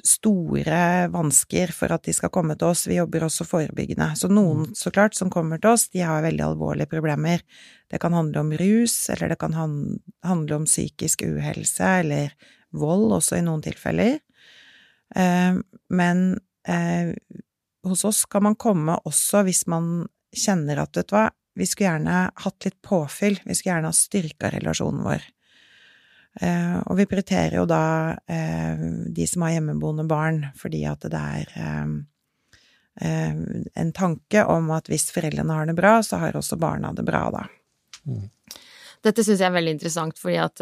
store 0.07 1.09
vansker 1.13 1.73
for 1.75 1.93
at 1.95 2.05
de 2.07 2.15
skal 2.17 2.33
komme 2.33 2.57
til 2.59 2.71
oss. 2.71 2.87
Vi 2.89 2.99
jobber 2.99 3.27
også 3.27 3.47
forebyggende. 3.49 4.11
Så 4.19 4.31
noen, 4.33 4.67
mm. 4.71 4.77
så 4.79 4.93
klart, 4.95 5.17
som 5.19 5.33
kommer 5.33 5.61
til 5.61 5.75
oss, 5.75 5.89
de 5.93 6.05
har 6.07 6.25
veldig 6.25 6.45
alvorlige 6.47 6.91
problemer. 6.91 7.45
Det 7.91 8.01
kan 8.03 8.15
handle 8.17 8.45
om 8.45 8.53
rus, 8.61 8.97
eller 9.13 9.33
det 9.33 9.39
kan 9.41 9.57
handle 9.57 10.61
om 10.61 10.67
psykisk 10.69 11.25
uhelse, 11.29 11.93
eller 12.05 12.35
vold 12.77 13.11
også 13.19 13.41
i 13.41 13.45
noen 13.47 13.65
tilfeller. 13.65 14.21
Eh, 15.17 15.59
men 15.91 16.25
eh, 16.69 17.13
hos 17.87 18.05
oss 18.05 18.25
kan 18.31 18.45
man 18.47 18.59
komme 18.61 18.99
også 19.09 19.45
hvis 19.47 19.67
man 19.71 20.07
kjenner 20.37 20.85
at, 20.85 20.95
vet 20.97 21.11
du 21.11 21.17
hva, 21.17 21.29
vi 21.59 21.67
skulle 21.67 21.91
gjerne 21.91 22.23
hatt 22.45 22.67
litt 22.67 22.79
påfyll, 22.87 23.41
vi 23.45 23.57
skulle 23.57 23.75
gjerne 23.75 23.91
ha 23.91 23.97
styrka 23.97 24.53
relasjonen 24.55 25.03
vår. 25.05 25.25
Eh, 26.39 26.77
og 26.87 26.95
vi 26.99 27.09
prioriterer 27.11 27.57
jo 27.59 27.67
da 27.69 28.15
eh, 28.31 28.83
de 29.11 29.27
som 29.27 29.43
har 29.43 29.57
hjemmeboende 29.57 30.07
barn, 30.11 30.45
fordi 30.59 30.85
at 30.87 31.03
det 31.11 31.21
er 31.21 31.57
eh, 31.59 31.89
en 33.81 33.93
tanke 33.97 34.45
om 34.47 34.71
at 34.77 34.91
hvis 34.91 35.09
foreldrene 35.15 35.57
har 35.57 35.67
det 35.71 35.77
bra, 35.79 35.99
så 36.07 36.21
har 36.23 36.37
også 36.39 36.59
barna 36.61 36.93
det 36.95 37.07
bra, 37.07 37.25
da. 37.35 37.47
Mm. 38.07 38.29
Dette 39.01 39.25
syns 39.25 39.41
jeg 39.41 39.49
er 39.49 39.57
veldig 39.57 39.79
interessant, 39.79 40.19
fordi 40.21 40.37
at 40.43 40.61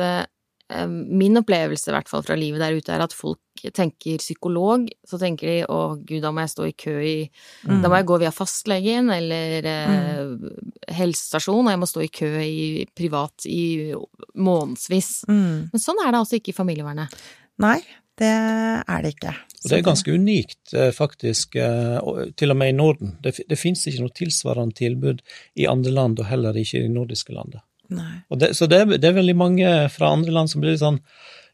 min 0.68 1.40
opplevelse, 1.40 1.88
i 1.90 1.94
hvert 1.94 2.10
fall 2.10 2.24
fra 2.26 2.36
livet 2.36 2.60
der 2.60 2.76
ute, 2.76 2.92
er 2.92 3.04
at 3.04 3.14
folk 3.16 3.40
tenker 3.74 4.20
psykolog, 4.20 4.86
så 5.08 5.18
tenker 5.20 5.48
de 5.50 5.56
å 5.72 5.80
gud, 5.96 6.20
da 6.22 6.32
må 6.34 6.44
jeg 6.44 6.52
stå 6.52 6.66
i 6.68 6.74
kø 6.78 6.94
i 7.02 7.16
mm. 7.26 7.80
Da 7.82 7.90
må 7.90 7.98
jeg 7.98 8.08
gå 8.10 8.18
via 8.22 8.32
fastlegen 8.34 9.10
eller 9.14 9.68
eh, 9.72 10.18
mm. 10.28 10.92
helsestasjon, 10.98 11.64
og 11.64 11.72
jeg 11.72 11.82
må 11.82 11.88
stå 11.90 12.04
i 12.04 12.10
kø 12.20 12.32
i 12.44 12.66
privat 12.96 13.48
i 13.50 13.94
månedsvis. 14.38 15.12
Mm. 15.30 15.70
Men 15.72 15.82
sånn 15.82 16.04
er 16.04 16.12
det 16.12 16.22
altså 16.22 16.38
ikke 16.38 16.52
i 16.52 16.58
familievernet. 16.58 17.16
Nei, 17.64 17.80
det 18.18 18.30
er 18.30 19.04
det 19.04 19.14
ikke. 19.16 19.34
Og 19.58 19.70
det 19.70 19.78
er 19.78 19.86
ganske 19.86 20.14
unikt, 20.14 20.74
eh, 20.74 20.90
faktisk, 20.94 21.56
eh, 21.58 22.30
til 22.38 22.54
og 22.54 22.58
med 22.60 22.74
i 22.74 22.76
Norden. 22.76 23.16
Det, 23.22 23.38
det 23.48 23.58
finnes 23.58 23.86
ikke 23.86 24.04
noe 24.04 24.14
tilsvarende 24.14 24.78
tilbud 24.78 25.24
i 25.58 25.66
andre 25.70 25.94
land, 25.94 26.20
og 26.20 26.30
heller 26.30 26.56
ikke 26.58 26.82
i 26.82 26.86
de 26.86 26.94
nordiske 26.94 27.34
landene. 27.34 27.64
Det, 27.88 28.52
så 28.56 28.68
det, 28.70 28.82
det, 28.98 29.08
er 29.08 29.16
veldig 29.16 29.36
mange 29.38 29.72
fra 29.92 30.12
andre 30.16 30.34
land 30.34 30.50
som 30.52 30.62
blir 30.62 30.74
litt 30.74 30.84
sånn 30.84 31.00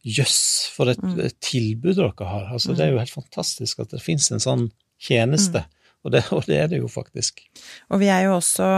Jøss, 0.04 0.68
for 0.74 0.90
et, 0.92 1.00
mm. 1.00 1.16
tilbud 1.40 1.96
dere 1.96 2.26
har. 2.28 2.50
Altså, 2.52 2.74
mm. 2.74 2.76
Det 2.76 2.84
er 2.84 2.90
jo 2.92 3.00
helt 3.00 3.14
fantastisk 3.14 3.78
at 3.80 3.94
det 3.94 4.02
finnes 4.04 4.26
en 4.34 4.42
sånn 4.42 4.66
tjeneste, 5.00 5.62
mm. 5.64 5.78
og, 6.04 6.12
det, 6.12 6.22
og, 6.36 6.42
det, 6.44 6.58
er 6.60 6.68
det 6.74 6.82
jo 6.82 6.90
faktisk. 6.92 7.40
Og 7.88 8.02
vi 8.02 8.10
er 8.12 8.26
jo 8.26 8.34
også 8.36 8.68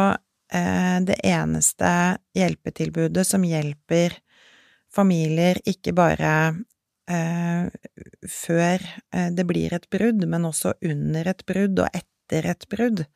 eh, 0.54 0.98
det 1.08 1.18
eneste 1.26 1.90
hjelpetilbudet 2.38 3.26
som 3.26 3.42
hjelper 3.46 4.14
familier 4.94 5.58
ikke 5.66 5.96
bare 5.98 6.32
eh, 7.10 7.66
før 8.30 8.86
eh, 8.86 9.30
det 9.34 9.46
blir 9.48 9.74
et 9.74 9.90
brudd, 9.90 10.22
men 10.30 10.46
også 10.48 10.76
under 10.86 11.32
et 11.32 11.42
brudd 11.48 11.82
og 11.84 11.90
etter 11.90 12.52
et 12.54 12.68
brudd. 12.70 13.06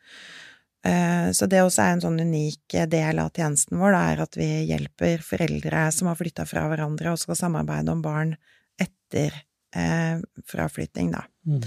Eh, 0.87 1.29
så 1.37 1.47
det 1.51 1.61
også 1.61 1.83
er 1.85 1.95
en 1.95 2.03
sånn 2.07 2.23
unik 2.25 2.79
del 2.88 3.21
av 3.21 3.35
tjenesten 3.37 3.81
vår, 3.81 3.93
da, 3.93 4.03
er 4.12 4.25
at 4.25 4.38
vi 4.40 4.49
hjelper 4.71 5.25
foreldre 5.25 5.87
som 5.93 6.09
har 6.09 6.19
flytta 6.19 6.47
fra 6.49 6.64
hverandre 6.71 7.12
og 7.12 7.21
skal 7.21 7.37
samarbeide 7.37 7.93
om 7.93 8.01
barn 8.05 8.33
etter 8.81 9.35
eh, 9.77 10.21
fraflytting, 10.49 11.12
da. 11.12 11.27
Mm. 11.47 11.61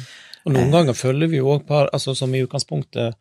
Og 0.46 0.56
noen 0.56 0.68
eh. 0.68 0.74
ganger 0.78 0.98
følger 0.98 1.30
vi 1.30 1.42
jo 1.42 1.52
òg 1.54 1.68
par, 1.70 1.92
altså 1.94 2.16
som 2.18 2.34
i 2.34 2.42
utgangspunktet 2.46 3.20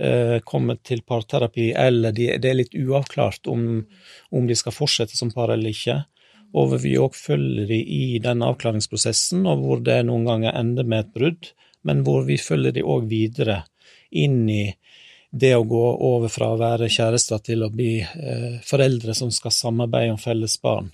eh, 0.00 0.38
kommer 0.48 0.80
til 0.80 1.04
parterapi, 1.06 1.70
eller 1.76 2.16
de, 2.16 2.30
det 2.40 2.50
er 2.50 2.60
litt 2.62 2.76
uavklart 2.76 3.50
om, 3.52 3.84
om, 4.32 4.48
de 4.48 4.56
skal 4.56 4.74
fortsette 4.74 5.18
som 5.18 5.32
par 5.34 5.52
eller 5.54 5.76
ikke. 5.76 6.00
Og 6.56 6.78
vi 6.80 6.94
òg 6.96 7.16
følger 7.18 7.68
de 7.68 7.82
i 7.82 8.18
den 8.22 8.44
avklaringsprosessen, 8.46 9.44
og 9.50 9.64
hvor 9.64 9.84
det 9.84 10.00
noen 10.08 10.24
ganger 10.28 10.56
ender 10.56 10.88
med 10.88 11.04
et 11.04 11.14
brudd, 11.16 11.52
men 11.86 12.02
hvor 12.06 12.24
vi 12.26 12.38
følger 12.40 12.74
de 12.74 12.84
òg 12.86 13.10
videre 13.10 13.64
inn 14.16 14.46
i 14.50 14.64
det 15.38 15.52
å 15.56 15.64
gå 15.68 15.84
over 16.08 16.32
fra 16.32 16.52
å 16.52 16.60
være 16.60 16.90
kjærester 16.92 17.42
til 17.44 17.64
å 17.66 17.72
bli 17.72 17.98
eh, 18.02 18.56
foreldre 18.66 19.14
som 19.16 19.32
skal 19.34 19.54
samarbeide 19.54 20.14
om 20.14 20.20
felles 20.20 20.56
barn. 20.62 20.90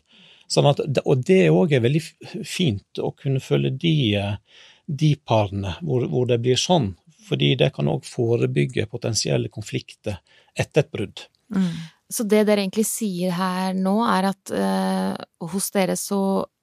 Sånn 0.52 0.68
at, 0.68 0.82
og 1.04 1.24
det 1.24 1.46
òg 1.52 1.72
er 1.72 1.84
veldig 1.84 2.02
fint 2.44 3.00
å 3.00 3.12
kunne 3.16 3.40
følge 3.40 3.72
de, 3.84 3.94
eh, 4.20 4.66
de 4.86 5.14
parene 5.16 5.76
hvor, 5.80 6.04
hvor, 6.10 6.28
det 6.28 6.42
blir 6.44 6.60
sånn, 6.60 6.92
fordi 7.28 7.54
det 7.60 7.72
kan 7.76 7.88
òg 7.88 8.04
forebygge 8.08 8.88
potensielle 8.90 9.52
konflikter 9.52 10.20
etter 10.52 10.84
et 10.84 10.92
brudd. 10.92 11.26
Mm. 11.54 11.70
Så 12.12 12.26
det 12.28 12.42
dere 12.48 12.64
egentlig 12.64 12.84
sier 12.88 13.32
her 13.38 13.76
nå, 13.78 13.94
er 14.04 14.32
at 14.32 14.52
eh, 14.52 15.14
hos 15.52 15.70
dere 15.72 15.96
så 15.96 16.20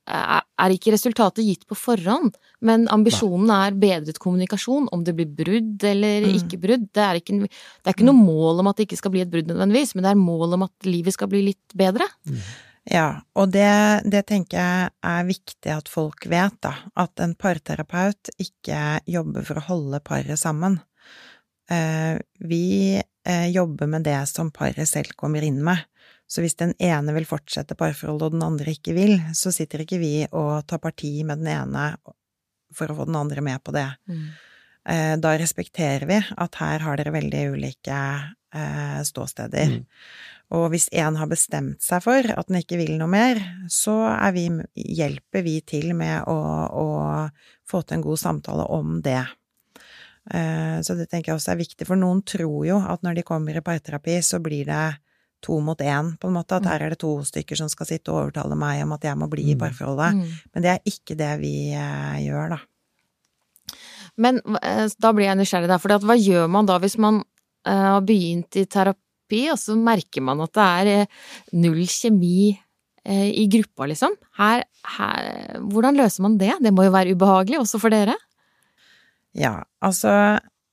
er 0.09 0.73
ikke 0.73 0.93
resultatet 0.93 1.45
gitt 1.45 1.65
på 1.69 1.77
forhånd, 1.77 2.33
men 2.65 2.87
ambisjonen 2.91 3.51
er 3.53 3.77
bedret 3.79 4.19
kommunikasjon, 4.21 4.89
om 4.95 5.03
det 5.05 5.15
blir 5.17 5.29
brudd 5.29 5.85
eller 5.85 6.25
mm. 6.25 6.39
ikke 6.39 6.61
brudd. 6.61 6.87
Det 6.95 7.03
er 7.05 7.19
ikke, 7.21 7.37
det 7.45 7.85
er 7.85 7.95
ikke, 7.95 8.07
noe 8.07 8.17
mm. 8.17 8.25
mål 8.31 8.63
om 8.63 8.71
at 8.71 8.79
det 8.79 8.89
ikke 8.89 8.99
skal 9.01 9.13
bli 9.13 9.21
et 9.25 9.31
brudd 9.31 9.51
nødvendigvis, 9.51 9.93
men 9.95 10.07
det 10.07 10.15
er 10.15 10.23
mål 10.23 10.57
om 10.57 10.65
at 10.67 10.89
livet 10.89 11.15
skal 11.15 11.31
bli 11.31 11.45
litt 11.51 11.77
bedre. 11.77 12.09
Mm. 12.27 12.41
Ja, 12.89 13.07
og 13.37 13.51
det, 13.53 13.69
det, 14.09 14.23
tenker 14.31 14.57
jeg 14.57 14.91
er 15.05 15.27
viktig 15.27 15.73
at 15.75 15.91
folk 15.91 16.25
vet, 16.31 16.55
da. 16.65 16.73
At 16.97 17.21
en 17.21 17.35
parterapeut 17.37 18.31
ikke 18.41 18.99
jobber 19.09 19.45
for 19.45 19.61
å 19.61 19.65
holde 19.67 19.99
paret 20.05 20.41
sammen. 20.41 20.79
Eh, 21.69 22.17
vi 22.49 22.97
eh, 22.97 23.47
jobber 23.53 23.91
med 23.91 24.07
det 24.07 24.17
som 24.31 24.49
paret 24.55 24.89
selv 24.89 25.13
kommer 25.19 25.45
inn 25.45 25.61
med. 25.65 25.85
Så 26.29 26.43
hvis 26.45 26.57
den 26.59 26.75
ene 26.77 27.13
vil 27.15 27.25
fortsette 27.25 27.77
parforholdet 27.77 28.27
og 28.27 28.35
den 28.35 28.45
andre 28.45 28.75
ikke 28.75 28.93
vil, 28.93 29.15
så 29.33 29.51
sitter 29.53 29.81
ikke 29.81 29.97
vi 30.01 30.13
og 30.29 30.67
tar 30.69 30.81
parti 30.83 31.15
med 31.25 31.41
den 31.41 31.49
ene 31.55 31.85
for 32.75 32.91
å 32.91 32.99
få 32.99 33.07
den 33.09 33.17
andre 33.17 33.41
med 33.41 33.63
på 33.65 33.73
det. 33.73 33.87
Mm. 34.09 34.27
Eh, 34.89 35.15
da 35.21 35.33
respekterer 35.41 36.05
vi 36.09 36.19
at 36.19 36.59
her 36.61 36.85
har 36.85 36.99
dere 36.99 37.15
veldig 37.17 37.41
ulike 37.55 37.97
eh, 38.53 39.01
ståsteder. 39.09 39.79
Mm. 39.79 39.87
Og 40.57 40.69
hvis 40.73 40.87
én 40.97 41.17
har 41.19 41.29
bestemt 41.29 41.83
seg 41.85 42.01
for 42.05 42.25
at 42.33 42.47
den 42.49 42.61
ikke 42.61 42.79
vil 42.79 42.95
noe 42.97 43.09
mer, 43.11 43.41
så 43.69 43.97
vi, 44.33 44.47
hjelper 44.73 45.45
vi 45.45 45.59
til 45.61 45.91
med 45.97 46.29
å, 46.29 46.37
å, 46.69 46.87
få 47.69 47.83
til 47.83 47.99
en 47.99 48.05
god 48.07 48.21
samtale 48.21 48.65
om 48.73 48.97
det. 49.05 49.21
Eh, 50.33 50.79
så 50.85 50.97
det 50.97 51.09
tenker 51.09 51.33
jeg 51.33 51.41
også 51.41 51.53
er 51.53 51.61
viktig, 51.61 51.85
for 51.89 51.97
noen 51.97 52.23
tror 52.25 52.65
jo 52.65 52.79
at 52.81 53.05
når 53.05 53.19
de 53.19 53.27
kommer 53.27 53.57
i 53.57 53.65
parterapi, 53.65 54.21
så 54.25 54.41
blir 54.41 54.65
det 54.69 54.87
to 55.43 55.59
mot 55.63 55.79
én, 55.81 56.13
på 56.19 56.29
en 56.29 56.35
måte. 56.35 56.59
At 56.59 56.67
her 56.69 56.85
er 56.85 56.93
det 56.93 57.01
to 57.01 57.15
stykker 57.25 57.59
som 57.59 57.69
skal 57.71 57.89
sitte 57.89 58.11
og 58.13 58.25
overtale 58.25 58.57
meg 58.59 58.83
om 58.85 58.95
at 58.95 59.07
jeg 59.07 59.19
må 59.19 59.29
bli 59.31 59.49
i 59.51 59.55
mm. 59.55 59.61
parforholdet. 59.63 60.19
Mm. 60.19 60.37
Men 60.53 60.65
det 60.65 60.71
er 60.73 60.93
ikke 60.93 61.17
det 61.19 61.31
vi 61.41 61.53
eh, 61.73 62.21
gjør, 62.25 62.55
da. 62.55 62.61
Men 64.19 64.41
eh, 64.59 64.85
da 64.99 65.13
blir 65.15 65.29
jeg 65.29 65.39
nysgjerrig, 65.39 65.71
der, 65.71 65.81
For 65.81 66.07
hva 66.09 66.17
gjør 66.19 66.49
man 66.51 66.69
da 66.69 66.79
hvis 66.83 66.97
man 67.01 67.21
eh, 67.67 67.85
har 67.95 68.01
begynt 68.07 68.59
i 68.59 68.65
terapi, 68.69 69.45
og 69.53 69.59
så 69.61 69.77
merker 69.79 70.25
man 70.25 70.41
at 70.45 70.55
det 70.57 70.71
er 70.95 71.21
null 71.59 71.85
kjemi 71.85 72.55
i 73.09 73.45
gruppa, 73.49 73.87
liksom? 73.89 74.11
Her, 74.37 74.61
her, 74.97 75.27
hvordan 75.71 75.95
løser 75.97 76.21
man 76.21 76.35
det? 76.37 76.51
Det 76.61 76.69
må 76.75 76.83
jo 76.85 76.91
være 76.93 77.15
ubehagelig, 77.15 77.61
også 77.61 77.79
for 77.81 77.93
dere? 77.93 78.13
Ja, 79.33 79.63
altså 79.81 80.11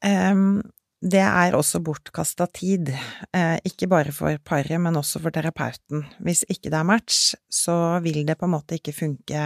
um, 0.04 0.58
det 1.06 1.22
er 1.22 1.54
også 1.54 1.78
bortkasta 1.86 2.48
tid, 2.50 2.90
eh, 3.32 3.56
ikke 3.68 3.86
bare 3.90 4.12
for 4.14 4.38
paret, 4.42 4.80
men 4.82 4.98
også 4.98 5.20
for 5.22 5.34
terapeuten. 5.34 6.02
Hvis 6.18 6.42
ikke 6.50 6.70
det 6.72 6.80
er 6.80 6.88
match, 6.88 7.34
så 7.46 8.00
vil 8.02 8.24
det 8.26 8.38
på 8.40 8.48
en 8.48 8.56
måte 8.56 8.78
ikke 8.80 8.94
funke 8.96 9.44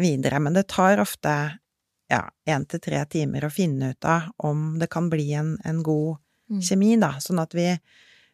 videre, 0.00 0.40
men 0.42 0.56
det 0.56 0.66
tar 0.72 0.98
ofte 1.02 1.36
ja, 2.10 2.22
én 2.48 2.66
til 2.68 2.82
tre 2.82 3.04
timer 3.08 3.46
å 3.46 3.52
finne 3.52 3.92
ut 3.94 4.04
av 4.08 4.32
om 4.48 4.72
det 4.80 4.90
kan 4.90 5.08
bli 5.12 5.30
en, 5.38 5.56
en 5.64 5.82
god 5.86 6.18
Mm. 6.52 6.60
kjemi, 6.60 6.88
da. 7.00 7.14
Sånn 7.22 7.40
at 7.40 7.54
vi, 7.56 7.64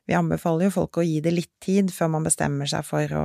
vi 0.08 0.16
anbefaler 0.16 0.68
jo 0.68 0.72
folk 0.72 0.98
å 1.00 1.04
gi 1.04 1.18
det 1.20 1.34
litt 1.34 1.52
tid 1.60 1.90
før 1.92 2.08
man 2.14 2.24
bestemmer 2.24 2.68
seg 2.70 2.86
for 2.88 3.12
å 3.12 3.24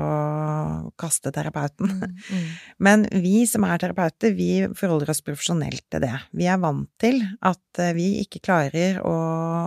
kaste 0.99 1.31
terapeuten. 1.31 1.93
Mm, 1.95 2.13
mm. 2.19 2.49
Men 2.87 3.05
vi 3.23 3.45
som 3.47 3.63
er 3.67 3.79
terapeuter, 3.79 4.35
vi 4.35 4.65
forholder 4.75 5.13
oss 5.13 5.23
profesjonelt 5.23 5.85
til 5.87 6.03
det. 6.03 6.13
Vi 6.35 6.49
er 6.51 6.59
vant 6.59 6.89
til 6.99 7.21
at 7.39 7.81
eh, 7.81 7.95
vi 7.95 8.09
ikke 8.25 8.43
klarer 8.43 8.99
å, 8.99 9.15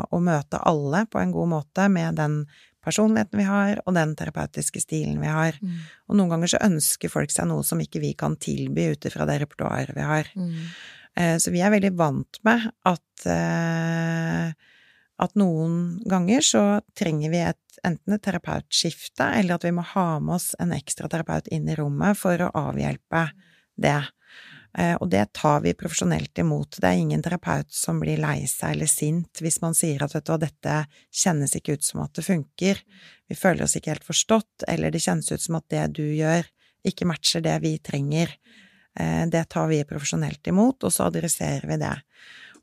å 0.05 0.21
møte 0.21 0.61
alle 0.69 1.07
på 1.09 1.23
en 1.23 1.33
god 1.35 1.53
måte 1.57 1.89
med 1.93 2.21
den 2.21 2.43
personligheten 2.87 3.41
vi 3.41 3.49
har, 3.49 3.81
og 3.83 3.97
den 3.97 4.13
terapeutiske 4.19 4.79
stilen 4.85 5.17
vi 5.25 5.33
har. 5.33 5.57
Mm. 5.59 5.81
Og 6.07 6.21
noen 6.21 6.37
ganger 6.37 6.53
så 6.53 6.63
ønsker 6.69 7.11
folk 7.11 7.33
seg 7.35 7.49
noe 7.51 7.65
som 7.67 7.81
ikke 7.83 8.03
vi 8.05 8.13
kan 8.19 8.37
tilby 8.39 8.93
ut 8.93 9.09
ifra 9.09 9.27
det 9.27 9.41
repertoaret 9.43 9.97
vi 9.97 10.07
har. 10.07 10.31
Mm. 10.37 10.55
Eh, 11.17 11.37
Så 11.43 11.51
vi 11.51 11.65
er 11.65 11.73
veldig 11.73 11.97
vant 11.97 12.39
med 12.47 12.69
at, 12.87 13.27
eh, 13.27 14.53
at 15.23 15.33
noen 15.39 15.97
ganger 16.09 16.45
så 16.45 16.65
trenger 16.99 17.33
vi 17.33 17.41
et, 17.41 17.79
enten 17.87 18.17
et 18.17 18.23
terapeutskifte, 18.25 19.25
eller 19.39 19.57
at 19.57 19.65
vi 19.65 19.73
må 19.73 19.85
ha 19.95 20.19
med 20.21 20.37
oss 20.37 20.51
en 20.61 20.75
ekstra 20.77 21.09
terapeut 21.13 21.49
inn 21.49 21.69
i 21.69 21.77
rommet 21.79 22.19
for 22.21 22.41
å 22.45 22.51
avhjelpe 22.69 23.29
det. 23.81 24.03
Eh, 24.77 24.95
Og 25.01 25.09
det 25.11 25.25
tar 25.33 25.63
vi 25.65 25.73
profesjonelt 25.73 26.37
imot. 26.39 26.77
Det 26.81 26.89
er 26.89 27.01
ingen 27.01 27.23
terapeut 27.25 27.73
som 27.73 28.01
blir 28.01 28.21
lei 28.21 28.45
seg 28.51 28.75
eller 28.77 28.91
sint 28.91 29.41
hvis 29.41 29.61
man 29.63 29.75
sier 29.75 30.05
at 30.05 30.13
vet 30.15 30.27
du 30.29 30.37
dette 30.43 30.77
kjennes 31.09 31.57
ikke 31.57 31.79
ut 31.79 31.87
som 31.87 32.03
at 32.05 32.13
det 32.13 32.27
funker, 32.27 32.83
vi 33.29 33.35
føler 33.35 33.65
oss 33.65 33.77
ikke 33.79 33.95
helt 33.95 34.05
forstått, 34.07 34.69
eller 34.69 34.93
det 34.93 35.01
kjennes 35.01 35.33
ut 35.33 35.41
som 35.43 35.57
at 35.57 35.69
det 35.73 35.87
du 35.97 36.05
gjør 36.05 36.45
ikke 36.87 37.09
matcher 37.09 37.43
det 37.43 37.57
vi 37.65 37.77
trenger. 37.79 38.37
Eh, 38.99 39.25
Det 39.27 39.49
tar 39.49 39.69
vi 39.69 39.85
profesjonelt 39.85 40.47
imot, 40.47 40.85
og 40.85 40.93
så 40.93 41.09
adresserer 41.09 41.67
vi 41.67 41.81
det. 41.81 41.97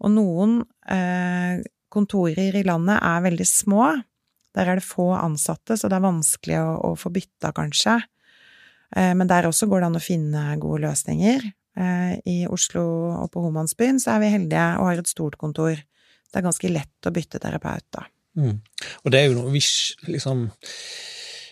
Og 0.03 0.11
noen 0.11 0.61
eh, 0.89 1.61
kontorer 1.93 2.57
i 2.57 2.65
landet 2.65 2.99
er 2.99 3.23
veldig 3.27 3.47
små. 3.47 3.91
Der 4.53 4.69
er 4.69 4.79
det 4.79 4.85
få 4.85 5.11
ansatte, 5.17 5.77
så 5.77 5.89
det 5.89 5.97
er 5.97 6.05
vanskelig 6.05 6.59
å, 6.61 6.73
å 6.89 6.95
få 6.99 7.11
bytta, 7.13 7.53
kanskje. 7.55 7.99
Eh, 8.95 9.13
men 9.17 9.29
der 9.29 9.49
også 9.49 9.69
går 9.69 9.81
det 9.81 9.89
an 9.89 9.99
å 9.99 10.03
finne 10.03 10.43
gode 10.61 10.83
løsninger. 10.85 11.47
Eh, 11.73 12.11
I 12.29 12.37
Oslo 12.51 12.83
og 13.23 13.31
på 13.33 13.41
Homansbyen 13.47 14.01
så 14.01 14.15
er 14.15 14.23
vi 14.23 14.33
heldige 14.35 14.67
og 14.77 14.91
har 14.91 15.01
et 15.01 15.09
stort 15.09 15.39
kontor. 15.41 15.73
Det 15.77 16.41
er 16.41 16.45
ganske 16.45 16.69
lett 16.69 17.09
å 17.09 17.13
bytte 17.13 17.41
terapeut, 17.41 17.87
da. 17.93 18.05
Mm. 18.37 18.59
Og 19.03 19.13
det 19.13 19.19
er 19.19 19.27
jo 19.29 19.35
noe 19.37 19.51
vi 19.53 19.59
liksom 20.09 20.47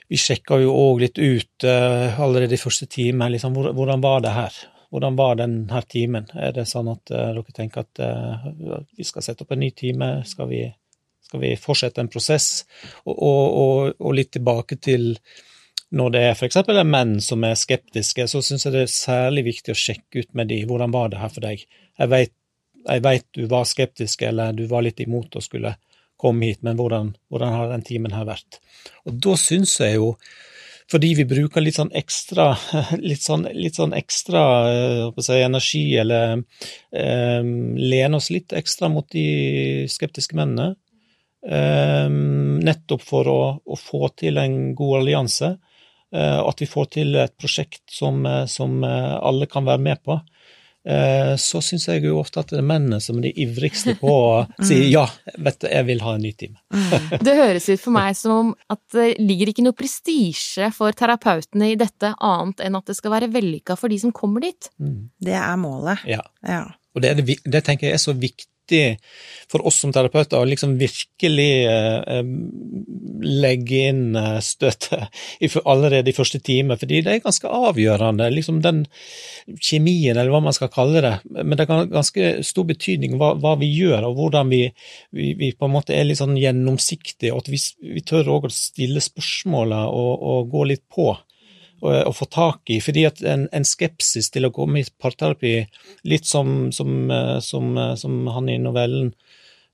Vi 0.10 0.18
sjekka 0.18 0.58
jo 0.58 0.72
òg 0.74 1.04
litt 1.06 1.20
ut 1.22 1.64
eh, 1.64 2.18
allerede 2.20 2.58
i 2.58 2.60
første 2.60 2.84
time, 2.92 3.30
liksom, 3.32 3.54
hvordan 3.56 4.02
var 4.04 4.26
det 4.26 4.34
her? 4.36 4.58
Hvordan 4.92 5.16
var 5.16 5.38
denne 5.40 5.82
timen? 5.88 6.28
Er 6.36 6.52
det 6.56 6.68
sånn 6.68 6.90
at 6.92 7.12
eh, 7.16 7.30
dere 7.38 7.56
tenker 7.56 7.86
at 7.86 8.02
eh, 8.04 8.48
vi 8.98 9.08
skal 9.08 9.24
sette 9.24 9.46
opp 9.46 9.54
en 9.56 9.64
ny 9.64 9.70
time? 9.76 10.10
Skal 10.28 10.50
vi, 10.52 10.66
skal 11.24 11.44
vi 11.44 11.54
fortsette 11.60 12.04
en 12.04 12.12
prosess? 12.12 12.66
Og, 13.06 13.16
og, 13.16 13.94
og, 13.96 14.12
litt 14.18 14.34
tilbake 14.36 14.82
til 14.84 15.14
når 15.96 16.12
det 16.16 16.26
er 16.26 16.36
f.eks. 16.36 16.60
er 16.60 16.84
menn 16.88 17.18
som 17.24 17.44
er 17.48 17.56
skeptiske, 17.60 18.28
så 18.28 18.44
syns 18.44 18.68
jeg 18.68 18.76
det 18.76 18.84
er 18.86 18.92
særlig 18.92 19.46
viktig 19.48 19.74
å 19.74 19.80
sjekke 19.80 20.24
ut 20.24 20.30
med 20.40 20.52
de, 20.52 20.62
hvordan 20.68 20.94
var 20.94 21.12
det 21.12 21.20
her 21.20 21.32
for 21.32 21.44
deg? 21.44 21.64
Jeg 22.00 22.12
vet, 22.12 22.36
jeg 22.86 23.04
vet 23.08 23.28
du 23.36 23.42
var 23.52 23.68
skeptisk, 23.68 24.24
eller 24.28 24.56
du 24.56 24.66
var 24.72 24.86
litt 24.86 25.00
imot 25.04 25.36
å 25.36 25.44
skulle 25.44 25.76
komme 26.22 26.48
hit, 26.48 26.62
men 26.64 26.78
hvordan, 26.80 27.12
hvordan 27.32 27.56
har 27.58 27.72
den 27.72 27.84
timen 27.88 28.16
her 28.16 28.28
vært? 28.30 28.62
Og 29.08 29.20
da 29.24 29.36
syns 29.40 29.74
jeg 29.82 29.98
jo, 29.98 30.14
fordi 30.92 31.14
vi 31.22 31.26
bruker 31.30 31.64
litt 31.64 31.80
sånn 31.80 31.94
ekstra, 31.96 32.52
litt 33.00 33.24
sånn, 33.24 33.48
litt 33.56 33.80
sånn 33.80 33.96
ekstra 33.98 34.44
eh, 34.72 35.24
si, 35.24 35.40
energi, 35.40 35.84
eller 36.02 36.38
um, 36.42 37.52
lener 37.80 38.20
oss 38.20 38.32
litt 38.34 38.54
ekstra 38.58 38.92
mot 38.92 39.08
de 39.12 39.90
skeptiske 39.92 40.38
mennene, 40.40 40.76
Um, 41.42 42.60
nettopp 42.62 43.02
for 43.02 43.26
å, 43.26 43.38
å 43.66 43.74
få 43.74 44.12
til 44.14 44.38
en 44.38 44.76
god 44.78 45.00
allianse, 45.00 45.48
Uh, 46.12 46.44
at 46.44 46.60
vi 46.60 46.68
får 46.68 46.88
til 46.92 47.16
et 47.16 47.32
prosjekt 47.40 47.86
som, 47.88 48.18
eh, 48.28 48.44
som 48.52 48.82
eh, 48.84 49.14
alle 49.24 49.46
kan 49.48 49.64
være 49.64 49.80
med 49.80 50.02
på. 50.04 50.18
Eh, 50.82 51.34
så 51.38 51.62
syns 51.62 51.86
jeg 51.86 52.02
jo 52.08 52.18
ofte 52.18 52.42
at 52.42 52.50
det 52.50 52.58
er 52.58 52.66
mennene 52.66 52.98
som 53.04 53.20
er 53.20 53.28
de 53.28 53.32
ivrigste 53.44 53.94
på 54.00 54.10
å 54.10 54.32
si 54.68 54.80
ja, 54.90 55.04
vet 55.38 55.60
du, 55.62 55.68
jeg 55.70 55.88
vil 55.92 56.02
ha 56.02 56.16
en 56.18 56.26
ny 56.26 56.34
time. 56.38 56.58
Det 57.22 57.36
høres 57.38 57.70
ut 57.70 57.84
for 57.84 57.94
meg 57.96 58.18
som 58.18 58.54
at 58.72 58.82
det 58.96 59.14
ligger 59.22 59.52
ikke 59.52 59.66
noe 59.66 59.78
prestisje 59.78 60.72
for 60.76 60.96
terapeutene 60.98 61.72
i 61.74 61.80
dette, 61.80 62.16
annet 62.18 62.66
enn 62.66 62.80
at 62.80 62.90
det 62.90 62.98
skal 62.98 63.14
være 63.14 63.32
vellykka 63.34 63.78
for 63.80 63.94
de 63.94 64.02
som 64.02 64.14
kommer 64.16 64.48
dit. 64.48 64.72
Mm. 64.82 65.12
Det 65.22 65.38
er 65.38 65.58
målet. 65.62 66.06
Ja. 66.10 66.24
Ja. 66.48 66.66
Og 66.92 67.04
det, 67.04 67.12
er 67.12 67.22
det, 67.22 67.38
det 67.46 67.64
tenker 67.64 67.88
jeg 67.88 67.96
er 67.96 68.04
så 68.04 68.16
viktig 68.18 68.51
for 69.52 69.66
oss 69.68 69.82
som 69.84 69.92
terapeuter 69.94 70.40
å 70.40 70.48
liksom 70.48 70.78
virkelig 70.80 71.50
eh, 71.68 72.00
eh, 72.16 72.32
legge 73.22 73.84
inn 73.92 74.18
støtte 74.42 74.72
støtet 74.72 75.62
allerede 75.66 76.12
i 76.12 76.16
første 76.16 76.40
time, 76.40 76.78
fordi 76.80 77.02
det 77.06 77.14
er 77.14 77.24
ganske 77.24 77.48
avgjørende, 77.48 78.30
liksom 78.34 78.62
den 78.64 78.84
kjemien, 79.60 80.18
eller 80.18 80.32
hva 80.34 80.42
man 80.44 80.56
skal 80.56 80.72
kalle 80.74 81.02
det. 81.04 81.14
Men 81.30 81.58
det 81.58 81.68
har 81.70 81.90
ganske 81.92 82.32
stor 82.48 82.68
betydning 82.70 83.18
hva, 83.20 83.34
hva 83.42 83.56
vi 83.62 83.72
gjør, 83.74 84.10
og 84.10 84.20
hvordan 84.20 84.52
vi, 84.52 84.64
vi, 85.12 85.34
vi 85.40 85.52
på 85.58 85.68
en 85.68 85.76
måte 85.76 85.96
er 85.96 86.08
litt 86.08 86.22
sånn 86.22 86.38
gjennomsiktige, 86.40 87.34
og 87.34 87.46
at 87.46 87.52
vi, 87.54 87.62
vi 87.96 88.06
tør 88.06 88.32
også 88.38 88.52
å 88.52 88.56
stille 88.56 89.04
spørsmåla 89.04 89.86
og, 89.90 90.14
og 90.32 90.52
gå 90.54 90.68
litt 90.74 90.86
på 90.92 91.12
å, 91.82 91.92
å 92.10 92.14
få 92.16 92.28
tak 92.32 92.72
i. 92.74 92.80
Fordi 92.84 93.06
at 93.10 93.22
en, 93.28 93.48
en 93.54 93.68
skepsis 93.68 94.32
til 94.34 94.48
å 94.48 94.54
komme 94.56 94.82
i 94.82 94.88
parterapi, 95.02 95.56
litt 96.08 96.30
som, 96.30 96.72
som, 96.76 96.98
eh, 97.12 97.38
som, 97.46 97.72
eh, 97.78 97.94
som 98.00 98.26
han 98.36 98.50
i 98.50 98.60
novellen, 98.62 99.14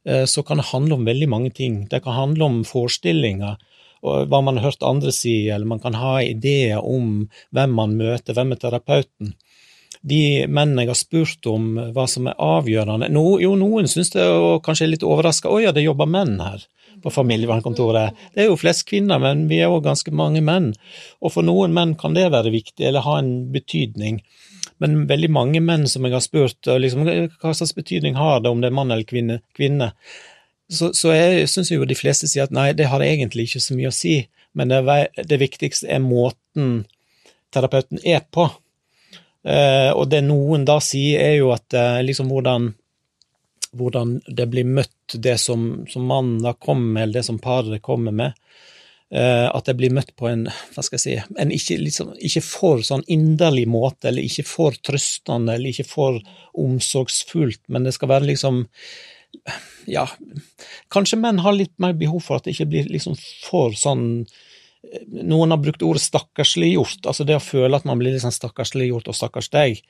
eh, 0.07 0.25
så 0.25 0.43
kan 0.47 0.61
det 0.61 0.69
handle 0.71 0.99
om 0.99 1.07
veldig 1.07 1.31
mange 1.31 1.53
ting. 1.55 1.83
Det 1.91 2.03
kan 2.05 2.17
handle 2.17 2.49
om 2.49 2.61
forestillinger, 2.67 3.57
og 4.07 4.29
hva 4.31 4.43
man 4.45 4.59
har 4.59 4.69
hørt 4.69 4.85
andre 4.85 5.11
si, 5.11 5.39
eller 5.49 5.67
man 5.67 5.81
kan 5.83 5.97
ha 5.97 6.19
ideer 6.21 6.79
om 6.85 7.27
hvem 7.55 7.75
man 7.75 7.97
møter, 7.99 8.37
hvem 8.37 8.53
er 8.53 8.61
terapeuten. 8.61 9.35
De 10.07 10.45
mennene 10.45 10.83
jeg 10.85 10.91
har 10.91 10.99
spurt 10.99 11.47
om 11.49 11.71
hva 11.95 12.03
som 12.07 12.27
er 12.29 12.37
avgjørende 12.37 13.07
no, 13.09 13.39
Jo, 13.41 13.55
noen 13.57 13.89
syns 13.89 14.11
det 14.13 14.27
og 14.29 14.61
kanskje 14.63 14.85
er 14.85 14.91
litt 14.91 15.05
overraska. 15.07 15.49
Å 15.49 15.57
ja, 15.63 15.71
det 15.73 15.83
jobber 15.87 16.07
menn 16.07 16.37
her 16.37 16.67
på 17.03 17.13
familievernkontoret. 17.13 18.17
Det 18.33 18.43
er 18.43 18.49
jo 18.51 18.59
flest 18.59 18.87
kvinner, 18.89 19.21
men 19.21 19.45
vi 19.51 19.61
er 19.61 19.73
òg 19.73 19.85
ganske 19.85 20.13
mange 20.15 20.43
menn. 20.45 20.71
Og 21.21 21.35
for 21.35 21.45
noen 21.45 21.75
menn 21.75 21.95
kan 21.99 22.17
det 22.17 22.29
være 22.33 22.53
viktig, 22.53 22.85
eller 22.87 23.05
ha 23.05 23.17
en 23.21 23.31
betydning. 23.53 24.21
Men 24.83 25.05
veldig 25.09 25.29
mange 25.33 25.61
menn 25.63 25.87
som 25.89 26.05
jeg 26.05 26.13
har 26.13 26.25
spurt, 26.25 26.59
liksom, 26.67 27.05
hva 27.05 27.53
slags 27.53 27.75
betydning 27.77 28.17
har 28.17 28.41
det 28.41 28.51
om 28.53 28.61
det 28.61 28.71
er 28.71 28.77
mann 28.77 28.93
eller 28.93 29.07
kvinne, 29.07 29.41
kvinne? 29.57 29.93
så, 30.71 30.91
så 30.95 31.13
jeg 31.15 31.47
syns 31.51 31.71
jo 31.71 31.87
de 31.87 31.95
fleste 31.95 32.27
sier 32.27 32.47
at 32.47 32.55
nei, 32.55 32.71
det 32.75 32.89
har 32.91 33.03
egentlig 33.03 33.47
ikke 33.47 33.63
så 33.63 33.75
mye 33.77 33.91
å 33.91 33.95
si, 33.95 34.19
men 34.57 34.71
det, 34.71 34.81
det 35.29 35.39
viktigste 35.39 35.89
er 35.93 36.03
måten 36.03 36.81
terapeuten 37.53 38.01
er 38.03 38.25
på. 38.33 38.49
Eh, 39.47 39.91
og 39.93 40.09
det 40.11 40.23
noen 40.25 40.65
da 40.67 40.79
sier, 40.83 41.21
er 41.23 41.37
jo 41.39 41.53
at 41.55 41.75
eh, 41.77 42.01
liksom 42.03 42.31
hvordan, 42.33 42.73
hvordan 43.77 44.17
det 44.27 44.47
blir 44.51 44.67
møtt, 44.67 45.15
det 45.15 45.37
som, 45.41 45.85
som 45.89 46.07
mannen 46.09 46.45
kommer 46.59 46.93
med, 46.93 47.03
eller 47.03 47.19
det 47.19 47.27
som 47.29 47.39
paret 47.41 47.83
kommer 47.85 48.15
med. 48.15 48.37
Uh, 49.07 49.47
at 49.47 49.69
det 49.69 49.77
blir 49.79 49.93
møtt 49.95 50.09
på 50.19 50.27
en 50.27 50.49
hva 50.51 50.83
skal 50.83 50.97
jeg 50.97 51.03
si, 51.05 51.35
en 51.39 51.51
ikke, 51.55 51.77
liksom, 51.79 52.09
ikke 52.19 52.41
for 52.43 52.81
sånn 52.83 53.05
inderlig 53.07 53.63
måte, 53.71 54.09
eller 54.09 54.25
ikke 54.27 54.43
for 54.43 54.75
trøstende, 54.83 55.55
eller 55.55 55.71
ikke 55.71 55.87
for 55.87 56.17
omsorgsfullt, 56.59 57.61
men 57.71 57.87
det 57.87 57.95
skal 57.95 58.11
være 58.11 58.27
liksom 58.33 58.65
ja, 59.87 60.03
kanskje 60.91 61.19
menn 61.21 61.39
har 61.43 61.55
litt 61.55 61.73
mer 61.79 61.95
behov 61.95 62.23
for 62.25 62.39
at 62.39 62.47
det 62.47 62.55
ikke 62.55 62.69
blir 62.71 62.91
liksom 62.91 63.15
for 63.45 63.75
sånn 63.77 64.25
Noen 65.07 65.51
har 65.51 65.59
brukt 65.61 65.83
ordet 65.83 66.03
stakkarsliggjort, 66.05 67.07
altså 67.09 67.25
det 67.27 67.35
å 67.37 67.43
føle 67.43 67.75
at 67.75 67.87
man 67.87 67.99
blir 67.99 68.13
litt 68.13 68.23
sånn 68.23 68.35
stakkarsliggjort 68.35 69.09
og 69.11 69.17
stakkars 69.17 69.49
deg. 69.53 69.81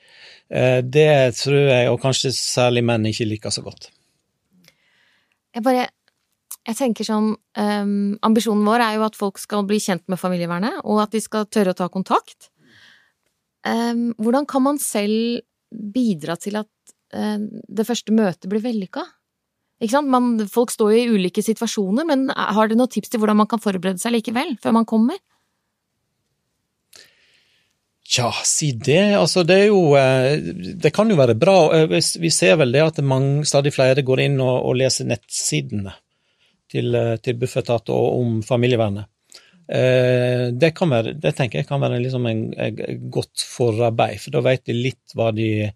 Eh, 0.50 0.80
Det 0.82 1.34
tror 1.38 1.60
jeg, 1.70 1.90
og 1.92 2.00
kanskje 2.02 2.32
særlig 2.34 2.84
menn, 2.84 3.06
ikke 3.06 3.28
liker 3.28 3.54
så 3.54 3.62
godt. 3.66 3.90
Jeg 5.54 5.64
bare 5.64 5.88
jeg 6.68 6.76
tenker 6.76 7.06
sånn 7.06 7.30
um, 7.32 7.92
Ambisjonen 8.26 8.66
vår 8.66 8.82
er 8.84 8.96
jo 8.98 9.04
at 9.06 9.16
folk 9.16 9.38
skal 9.40 9.64
bli 9.68 9.78
kjent 9.80 10.04
med 10.12 10.20
familievernet, 10.20 10.82
og 10.84 11.00
at 11.00 11.14
de 11.14 11.22
skal 11.24 11.48
tørre 11.48 11.72
å 11.72 11.78
ta 11.78 11.88
kontakt. 11.88 12.50
Um, 13.64 14.10
hvordan 14.20 14.44
kan 14.48 14.64
man 14.66 14.80
selv 14.82 15.40
bidra 15.68 16.36
til 16.40 16.60
at 16.60 16.92
eh, 17.12 17.40
det 17.40 17.84
første 17.84 18.14
møtet 18.14 18.48
blir 18.48 18.62
vellykka? 18.64 19.02
Ikke 19.78 19.94
sant? 19.94 20.10
Man, 20.10 20.32
folk 20.50 20.72
står 20.74 20.94
jo 20.94 21.00
i 21.00 21.18
ulike 21.18 21.42
situasjoner, 21.44 22.06
men 22.08 22.28
har 22.34 22.66
dere 22.66 22.78
noen 22.80 22.90
tips 22.90 23.12
til 23.12 23.22
hvordan 23.22 23.38
man 23.38 23.50
kan 23.50 23.62
forberede 23.62 24.02
seg 24.02 24.16
likevel, 24.16 24.56
før 24.62 24.74
man 24.80 24.88
kommer? 24.88 25.20
Tja, 28.08 28.30
si 28.44 28.72
det. 28.72 29.12
Altså, 29.18 29.42
det 29.44 29.56
er 29.62 29.66
jo 29.68 29.92
eh, 29.98 30.40
Det 30.80 30.92
kan 30.96 31.10
jo 31.12 31.18
være 31.18 31.36
bra. 31.36 31.58
Eh, 31.76 31.98
Vi 32.00 32.30
ser 32.32 32.56
vel 32.56 32.72
det 32.72 32.84
at 32.86 33.02
mange, 33.04 33.44
stadig 33.46 33.74
flere 33.76 34.04
går 34.06 34.24
inn 34.24 34.40
og, 34.40 34.64
og 34.64 34.78
leser 34.80 35.08
nettsidene 35.10 35.92
til, 36.72 36.88
eh, 36.96 37.16
til 37.20 37.36
Bufetat 37.36 37.92
og 37.92 38.18
om 38.22 38.42
familievernet. 38.42 39.10
Det, 39.68 40.70
kan 40.72 40.88
være, 40.88 41.10
det 41.20 41.34
tenker 41.36 41.58
jeg 41.60 41.66
kan 41.68 41.82
være 41.82 41.98
liksom 42.00 42.24
en 42.24 42.38
godt 43.12 43.42
forarbeid, 43.44 44.14
for 44.22 44.32
da 44.32 44.40
vet 44.46 44.62
de 44.64 44.72
litt 44.72 45.12
hva 45.12 45.26
de, 45.36 45.66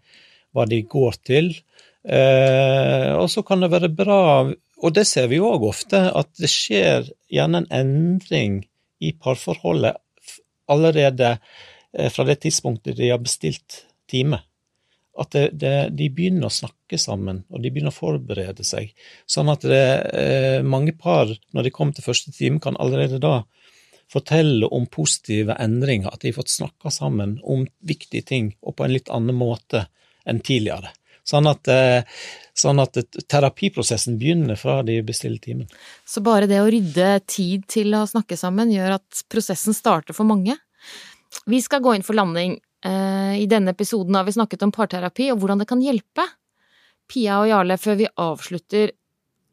hva 0.57 0.65
de 0.65 0.79
går 0.89 1.19
til. 1.29 1.51
Eh, 2.03 3.13
og 3.15 3.29
så 3.31 3.45
kan 3.47 3.63
det 3.63 3.71
være 3.71 3.93
bra, 3.95 4.23
og 4.83 4.95
det 4.95 5.05
ser 5.07 5.29
vi 5.31 5.39
jo 5.39 5.53
òg 5.55 5.69
ofte, 5.69 6.01
at 6.11 6.31
det 6.41 6.51
skjer 6.51 7.07
gjerne 7.31 7.63
en 7.63 7.69
endring 7.79 8.63
i 9.03 9.13
parforholdet 9.15 10.01
allerede 10.71 11.37
eh, 11.37 12.11
fra 12.11 12.27
det 12.27 12.41
tidspunktet 12.43 12.99
de 12.99 13.13
har 13.13 13.23
bestilt 13.23 13.85
time. 14.11 14.41
At 15.19 15.35
det, 15.37 15.49
det, 15.61 15.75
de 15.93 16.09
begynner 16.09 16.49
å 16.49 16.55
snakke 16.55 16.99
sammen, 16.99 17.43
og 17.53 17.63
de 17.63 17.71
begynner 17.71 17.93
å 17.93 17.99
forberede 17.99 18.65
seg. 18.65 18.95
Sånn 19.29 19.51
at 19.53 19.67
det, 19.69 19.85
eh, 20.17 20.61
mange 20.65 20.97
par, 20.99 21.31
når 21.53 21.69
de 21.69 21.75
kommer 21.75 21.95
til 21.95 22.07
første 22.07 22.33
time, 22.35 22.63
kan 22.63 22.79
allerede 22.81 23.21
da 23.23 23.43
fortelle 24.13 24.69
om 24.73 24.89
positive 24.93 25.55
endringer, 25.61 26.11
at 26.13 26.25
de 26.25 26.33
har 26.33 26.41
fått 26.41 26.53
snakka 26.53 26.91
sammen 26.93 27.39
om 27.49 27.67
viktige 27.85 28.27
ting, 28.29 28.51
og 28.61 28.77
på 28.77 28.87
en 28.87 28.97
litt 28.97 29.13
annen 29.13 29.37
måte 29.37 29.87
enn 30.29 30.41
tidligere. 30.45 30.93
Sånn 31.23 31.47
at, 31.47 31.69
eh, 31.71 32.03
sånn 32.59 32.83
at 32.83 32.99
terapiprosessen 33.31 34.19
begynner 34.19 34.59
fra 34.59 34.81
de 34.83 34.99
bestiller 35.07 35.39
timen. 35.43 35.69
Så 36.05 36.23
bare 36.25 36.49
det 36.51 36.59
å 36.59 36.71
rydde 36.71 37.21
tid 37.31 37.67
til 37.71 37.95
å 37.95 38.07
snakke 38.11 38.39
sammen 38.39 38.73
gjør 38.75 38.97
at 38.99 39.23
prosessen 39.31 39.77
starter 39.77 40.17
for 40.17 40.27
mange? 40.27 40.57
Vi 41.47 41.61
skal 41.63 41.81
gå 41.81 41.95
inn 41.95 42.07
for 42.07 42.19
landing. 42.19 42.59
Eh, 42.85 43.39
I 43.39 43.47
denne 43.47 43.71
episoden 43.71 44.15
har 44.19 44.27
vi 44.27 44.35
snakket 44.35 44.67
om 44.67 44.75
parterapi 44.75 45.31
og 45.31 45.39
hvordan 45.39 45.63
det 45.63 45.69
kan 45.71 45.81
hjelpe. 45.81 46.27
Pia 47.09 47.39
og 47.43 47.49
Jarle, 47.51 47.79
før 47.79 47.99
vi 48.01 48.11
avslutter, 48.19 48.93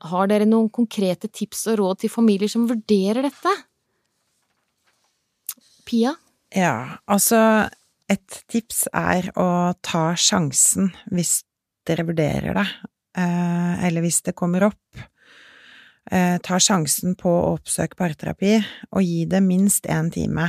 har 0.09 0.29
dere 0.31 0.47
noen 0.47 0.69
konkrete 0.71 1.27
tips 1.27 1.67
og 1.67 1.79
råd 1.81 1.99
til 2.03 2.09
familier 2.13 2.49
som 2.49 2.67
vurderer 2.69 3.25
dette? 3.27 3.53
Pia? 5.85 6.15
Ja, 6.55 6.97
altså 7.05 7.69
et 8.09 8.39
tips 8.49 8.87
er 8.95 9.29
å 9.37 9.75
ta 9.85 10.15
sjansen 10.17 10.89
hvis 11.13 11.43
dere 11.87 12.05
vurderer 12.07 12.57
det, 12.57 12.67
eh, 13.17 13.85
eller 13.87 14.05
hvis 14.05 14.21
det 14.25 14.37
kommer 14.37 14.67
opp. 14.69 15.03
Eh, 16.11 16.37
ta 16.41 16.57
sjansen 16.57 17.15
på 17.19 17.29
å 17.29 17.53
oppsøke 17.57 17.97
parterapi, 17.99 18.57
og 18.95 19.05
gi 19.05 19.25
det 19.29 19.43
minst 19.45 19.85
én 19.85 20.09
time 20.13 20.47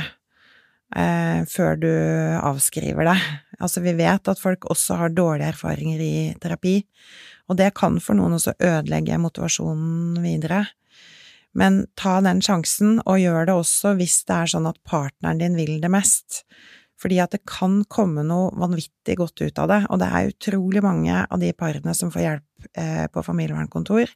eh, 0.95 1.43
før 1.45 1.77
du 1.77 1.91
avskriver 2.41 3.11
det. 3.11 3.17
Altså, 3.61 3.83
vi 3.85 3.93
vet 3.99 4.31
at 4.31 4.41
folk 4.41 4.65
også 4.73 4.97
har 4.97 5.13
dårlige 5.13 5.51
erfaringer 5.53 6.01
i 6.01 6.13
terapi, 6.41 6.79
og 7.49 7.59
det 7.59 7.73
kan 7.77 7.99
for 8.01 8.17
noen 8.17 8.39
også 8.39 8.55
ødelegge 8.57 9.19
motivasjonen 9.21 10.21
videre. 10.23 10.65
Men 11.53 11.83
ta 11.99 12.19
den 12.23 12.39
sjansen, 12.41 13.01
og 13.05 13.19
gjør 13.19 13.49
det 13.49 13.55
også 13.59 13.95
hvis 13.99 14.21
det 14.25 14.37
er 14.37 14.51
sånn 14.53 14.69
at 14.69 14.79
partneren 14.87 15.41
din 15.41 15.57
vil 15.59 15.81
det 15.83 15.91
mest. 15.91 16.45
Fordi 17.01 17.17
at 17.23 17.33
det 17.33 17.41
kan 17.49 17.79
komme 17.89 18.23
noe 18.27 18.51
vanvittig 18.61 19.15
godt 19.17 19.41
ut 19.41 19.59
av 19.61 19.69
det, 19.71 19.79
og 19.89 20.01
det 20.01 20.09
er 20.11 20.29
utrolig 20.29 20.83
mange 20.85 21.23
av 21.25 21.41
de 21.41 21.49
parene 21.57 21.95
som 21.97 22.11
får 22.13 22.25
hjelp 22.25 22.67
eh, 22.77 23.05
på 23.09 23.23
familievernkontor, 23.25 24.11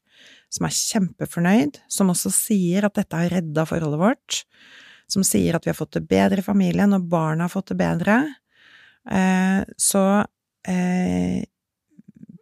som 0.54 0.67
er 0.67 0.76
kjempefornøyd, 0.78 1.82
som 1.89 2.13
også 2.13 2.32
sier 2.34 2.86
at 2.86 2.98
dette 3.00 3.17
har 3.17 3.34
redda 3.34 3.65
forholdet 3.69 4.02
vårt, 4.04 4.43
som 5.10 5.26
sier 5.26 5.58
at 5.58 5.65
vi 5.65 5.74
har 5.74 5.80
fått 5.80 5.98
det 5.98 6.06
bedre 6.10 6.43
i 6.43 6.45
familien, 6.45 6.93
og 6.93 7.10
barna 7.10 7.48
har 7.48 7.54
fått 7.54 7.74
det 7.74 7.80
bedre. 7.82 8.21
Eh, 9.10 9.65
så 9.82 10.06
eh, 10.69 11.41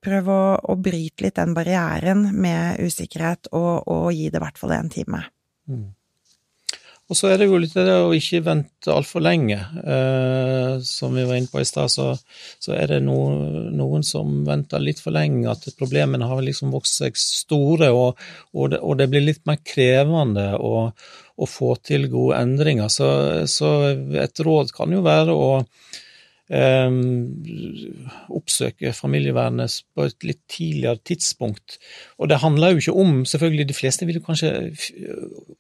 prøv 0.04 0.30
å, 0.32 0.44
å, 0.60 0.76
bryte 0.76 1.24
litt 1.24 1.40
den 1.40 1.56
barrieren 1.56 2.28
med 2.36 2.84
usikkerhet, 2.84 3.52
og, 3.56 3.88
og 3.88 4.12
gi 4.12 4.28
det 4.28 4.40
i 4.40 4.44
hvert 4.44 4.60
fall 4.60 4.76
en 4.76 4.92
time. 4.92 5.24
Mm. 5.72 5.92
Og 7.12 7.18
så 7.20 7.30
er 7.30 7.42
det 7.42 7.50
jo 7.50 7.58
litt 7.60 7.74
det 7.76 7.94
å 8.00 8.14
ikke 8.16 8.40
vente 8.46 8.94
altfor 8.94 9.24
lenge. 9.26 9.58
Eh, 9.84 10.78
som 10.88 11.12
vi 11.14 11.26
var 11.28 11.36
inne 11.36 11.52
på 11.52 11.60
i 11.60 11.68
stad, 11.68 11.92
så, 11.92 12.14
så, 12.64 12.72
er 12.78 12.94
det 12.94 13.02
no, 13.04 13.18
noen 13.76 14.06
som 14.08 14.40
venter 14.48 14.80
litt 14.80 15.02
for 15.04 15.16
lenge. 15.16 15.44
At 15.52 15.68
problemene 15.80 16.30
har 16.30 16.40
liksom 16.46 16.72
vokst 16.74 17.02
seg 17.02 17.20
store, 17.20 17.92
og, 17.92 18.24
og, 18.56 18.72
det, 18.72 18.80
og 18.80 19.02
det, 19.02 19.10
blir 19.12 19.28
litt 19.28 19.44
mer 19.50 19.60
krevende 19.68 20.54
å, 20.56 20.88
å 21.36 21.50
få 21.50 21.76
til 21.84 22.08
gode 22.14 22.40
endringer. 22.40 22.88
Så, 22.94 23.10
så, 23.52 23.74
et 24.24 24.44
råd 24.48 24.72
kan 24.76 24.96
jo 24.96 25.04
være 25.04 25.36
å 25.36 25.50
oppsøke 28.34 28.92
familievernet 28.94 29.80
på 29.96 30.06
et 30.06 30.26
litt 30.28 30.42
tidligere 30.52 31.00
tidspunkt. 31.02 31.80
Og 32.20 32.30
det 32.30 32.42
handler 32.44 32.74
jo 32.74 32.84
ikke 32.84 32.98
om 33.04 33.26
Selvfølgelig, 33.26 33.68
de 33.70 33.78
fleste 33.78 34.06
vil 34.06 34.22
kanskje 34.24 34.52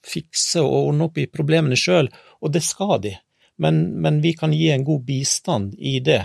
fikse 0.05 0.61
og 0.61 0.89
ordne 0.89 1.07
opp 1.07 1.17
i 1.17 1.29
problemene 1.31 1.77
sjøl, 1.79 2.11
og 2.43 2.53
det 2.53 2.63
skal 2.65 2.99
de. 3.01 3.15
Men, 3.61 4.01
men, 4.01 4.21
vi 4.21 4.33
kan 4.37 4.53
gi 4.53 4.69
en 4.73 4.85
god 4.85 5.03
bistand 5.07 5.75
i 5.77 5.99
det, 6.03 6.21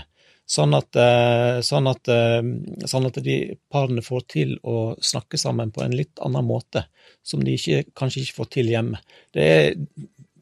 sånn 0.49 0.75
at, 0.77 0.97
eh, 0.97 1.61
sånn 1.65 1.91
at, 1.91 2.09
eh, 2.09 2.43
sånn 2.89 3.09
at 3.09 3.21
de 3.25 3.37
parene 3.71 4.05
får 4.05 4.27
til 4.33 4.55
å 4.65 4.97
snakke 4.97 5.41
sammen 5.41 5.73
på 5.75 5.85
en 5.85 5.97
litt 5.97 6.19
annen 6.25 6.47
måte, 6.49 6.87
som 7.23 7.45
de 7.45 7.57
ikke, 7.59 7.85
kanskje 7.97 8.25
ikke 8.25 8.39
får 8.41 8.53
til 8.57 8.73
hjemme. 8.73 9.01
Det 9.33 9.49
er 9.49 9.75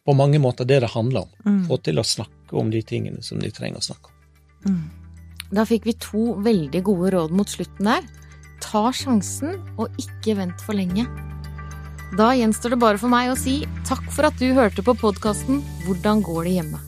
på 0.07 0.15
mange 0.15 0.39
måter 0.39 0.69
det 0.69 0.81
det 0.85 0.95
handler 0.95 1.27
om. 1.27 1.33
Mm. 1.47 1.63
Få 1.67 1.81
til 1.83 1.99
å 1.99 2.07
snakke 2.07 2.55
om 2.59 2.71
de 2.71 2.83
tingene 2.87 3.25
som 3.27 3.43
de 3.43 3.51
trenger 3.51 3.83
å 3.83 3.89
snakke 3.89 4.13
om. 4.13 4.16
Da 5.55 5.65
fikk 5.69 5.87
vi 5.87 5.95
to 6.03 6.35
veldig 6.43 6.83
gode 6.87 7.13
råd 7.15 7.35
mot 7.37 7.51
slutten 7.51 7.91
der. 7.91 8.07
Ta 8.65 8.89
sjansen, 8.95 9.61
og 9.79 9.93
ikke 10.01 10.37
vent 10.41 10.63
for 10.65 10.79
lenge. 10.79 11.07
Da 12.17 12.33
gjenstår 12.39 12.75
det 12.75 12.83
bare 12.83 13.01
for 13.03 13.13
meg 13.13 13.33
å 13.33 13.39
si 13.39 13.61
takk 13.87 14.05
for 14.15 14.29
at 14.29 14.39
du 14.39 14.53
hørte 14.55 14.85
på 14.87 14.95
podkasten 14.95 15.59
Hvordan 15.87 16.23
går 16.27 16.47
det 16.47 16.59
hjemme? 16.61 16.86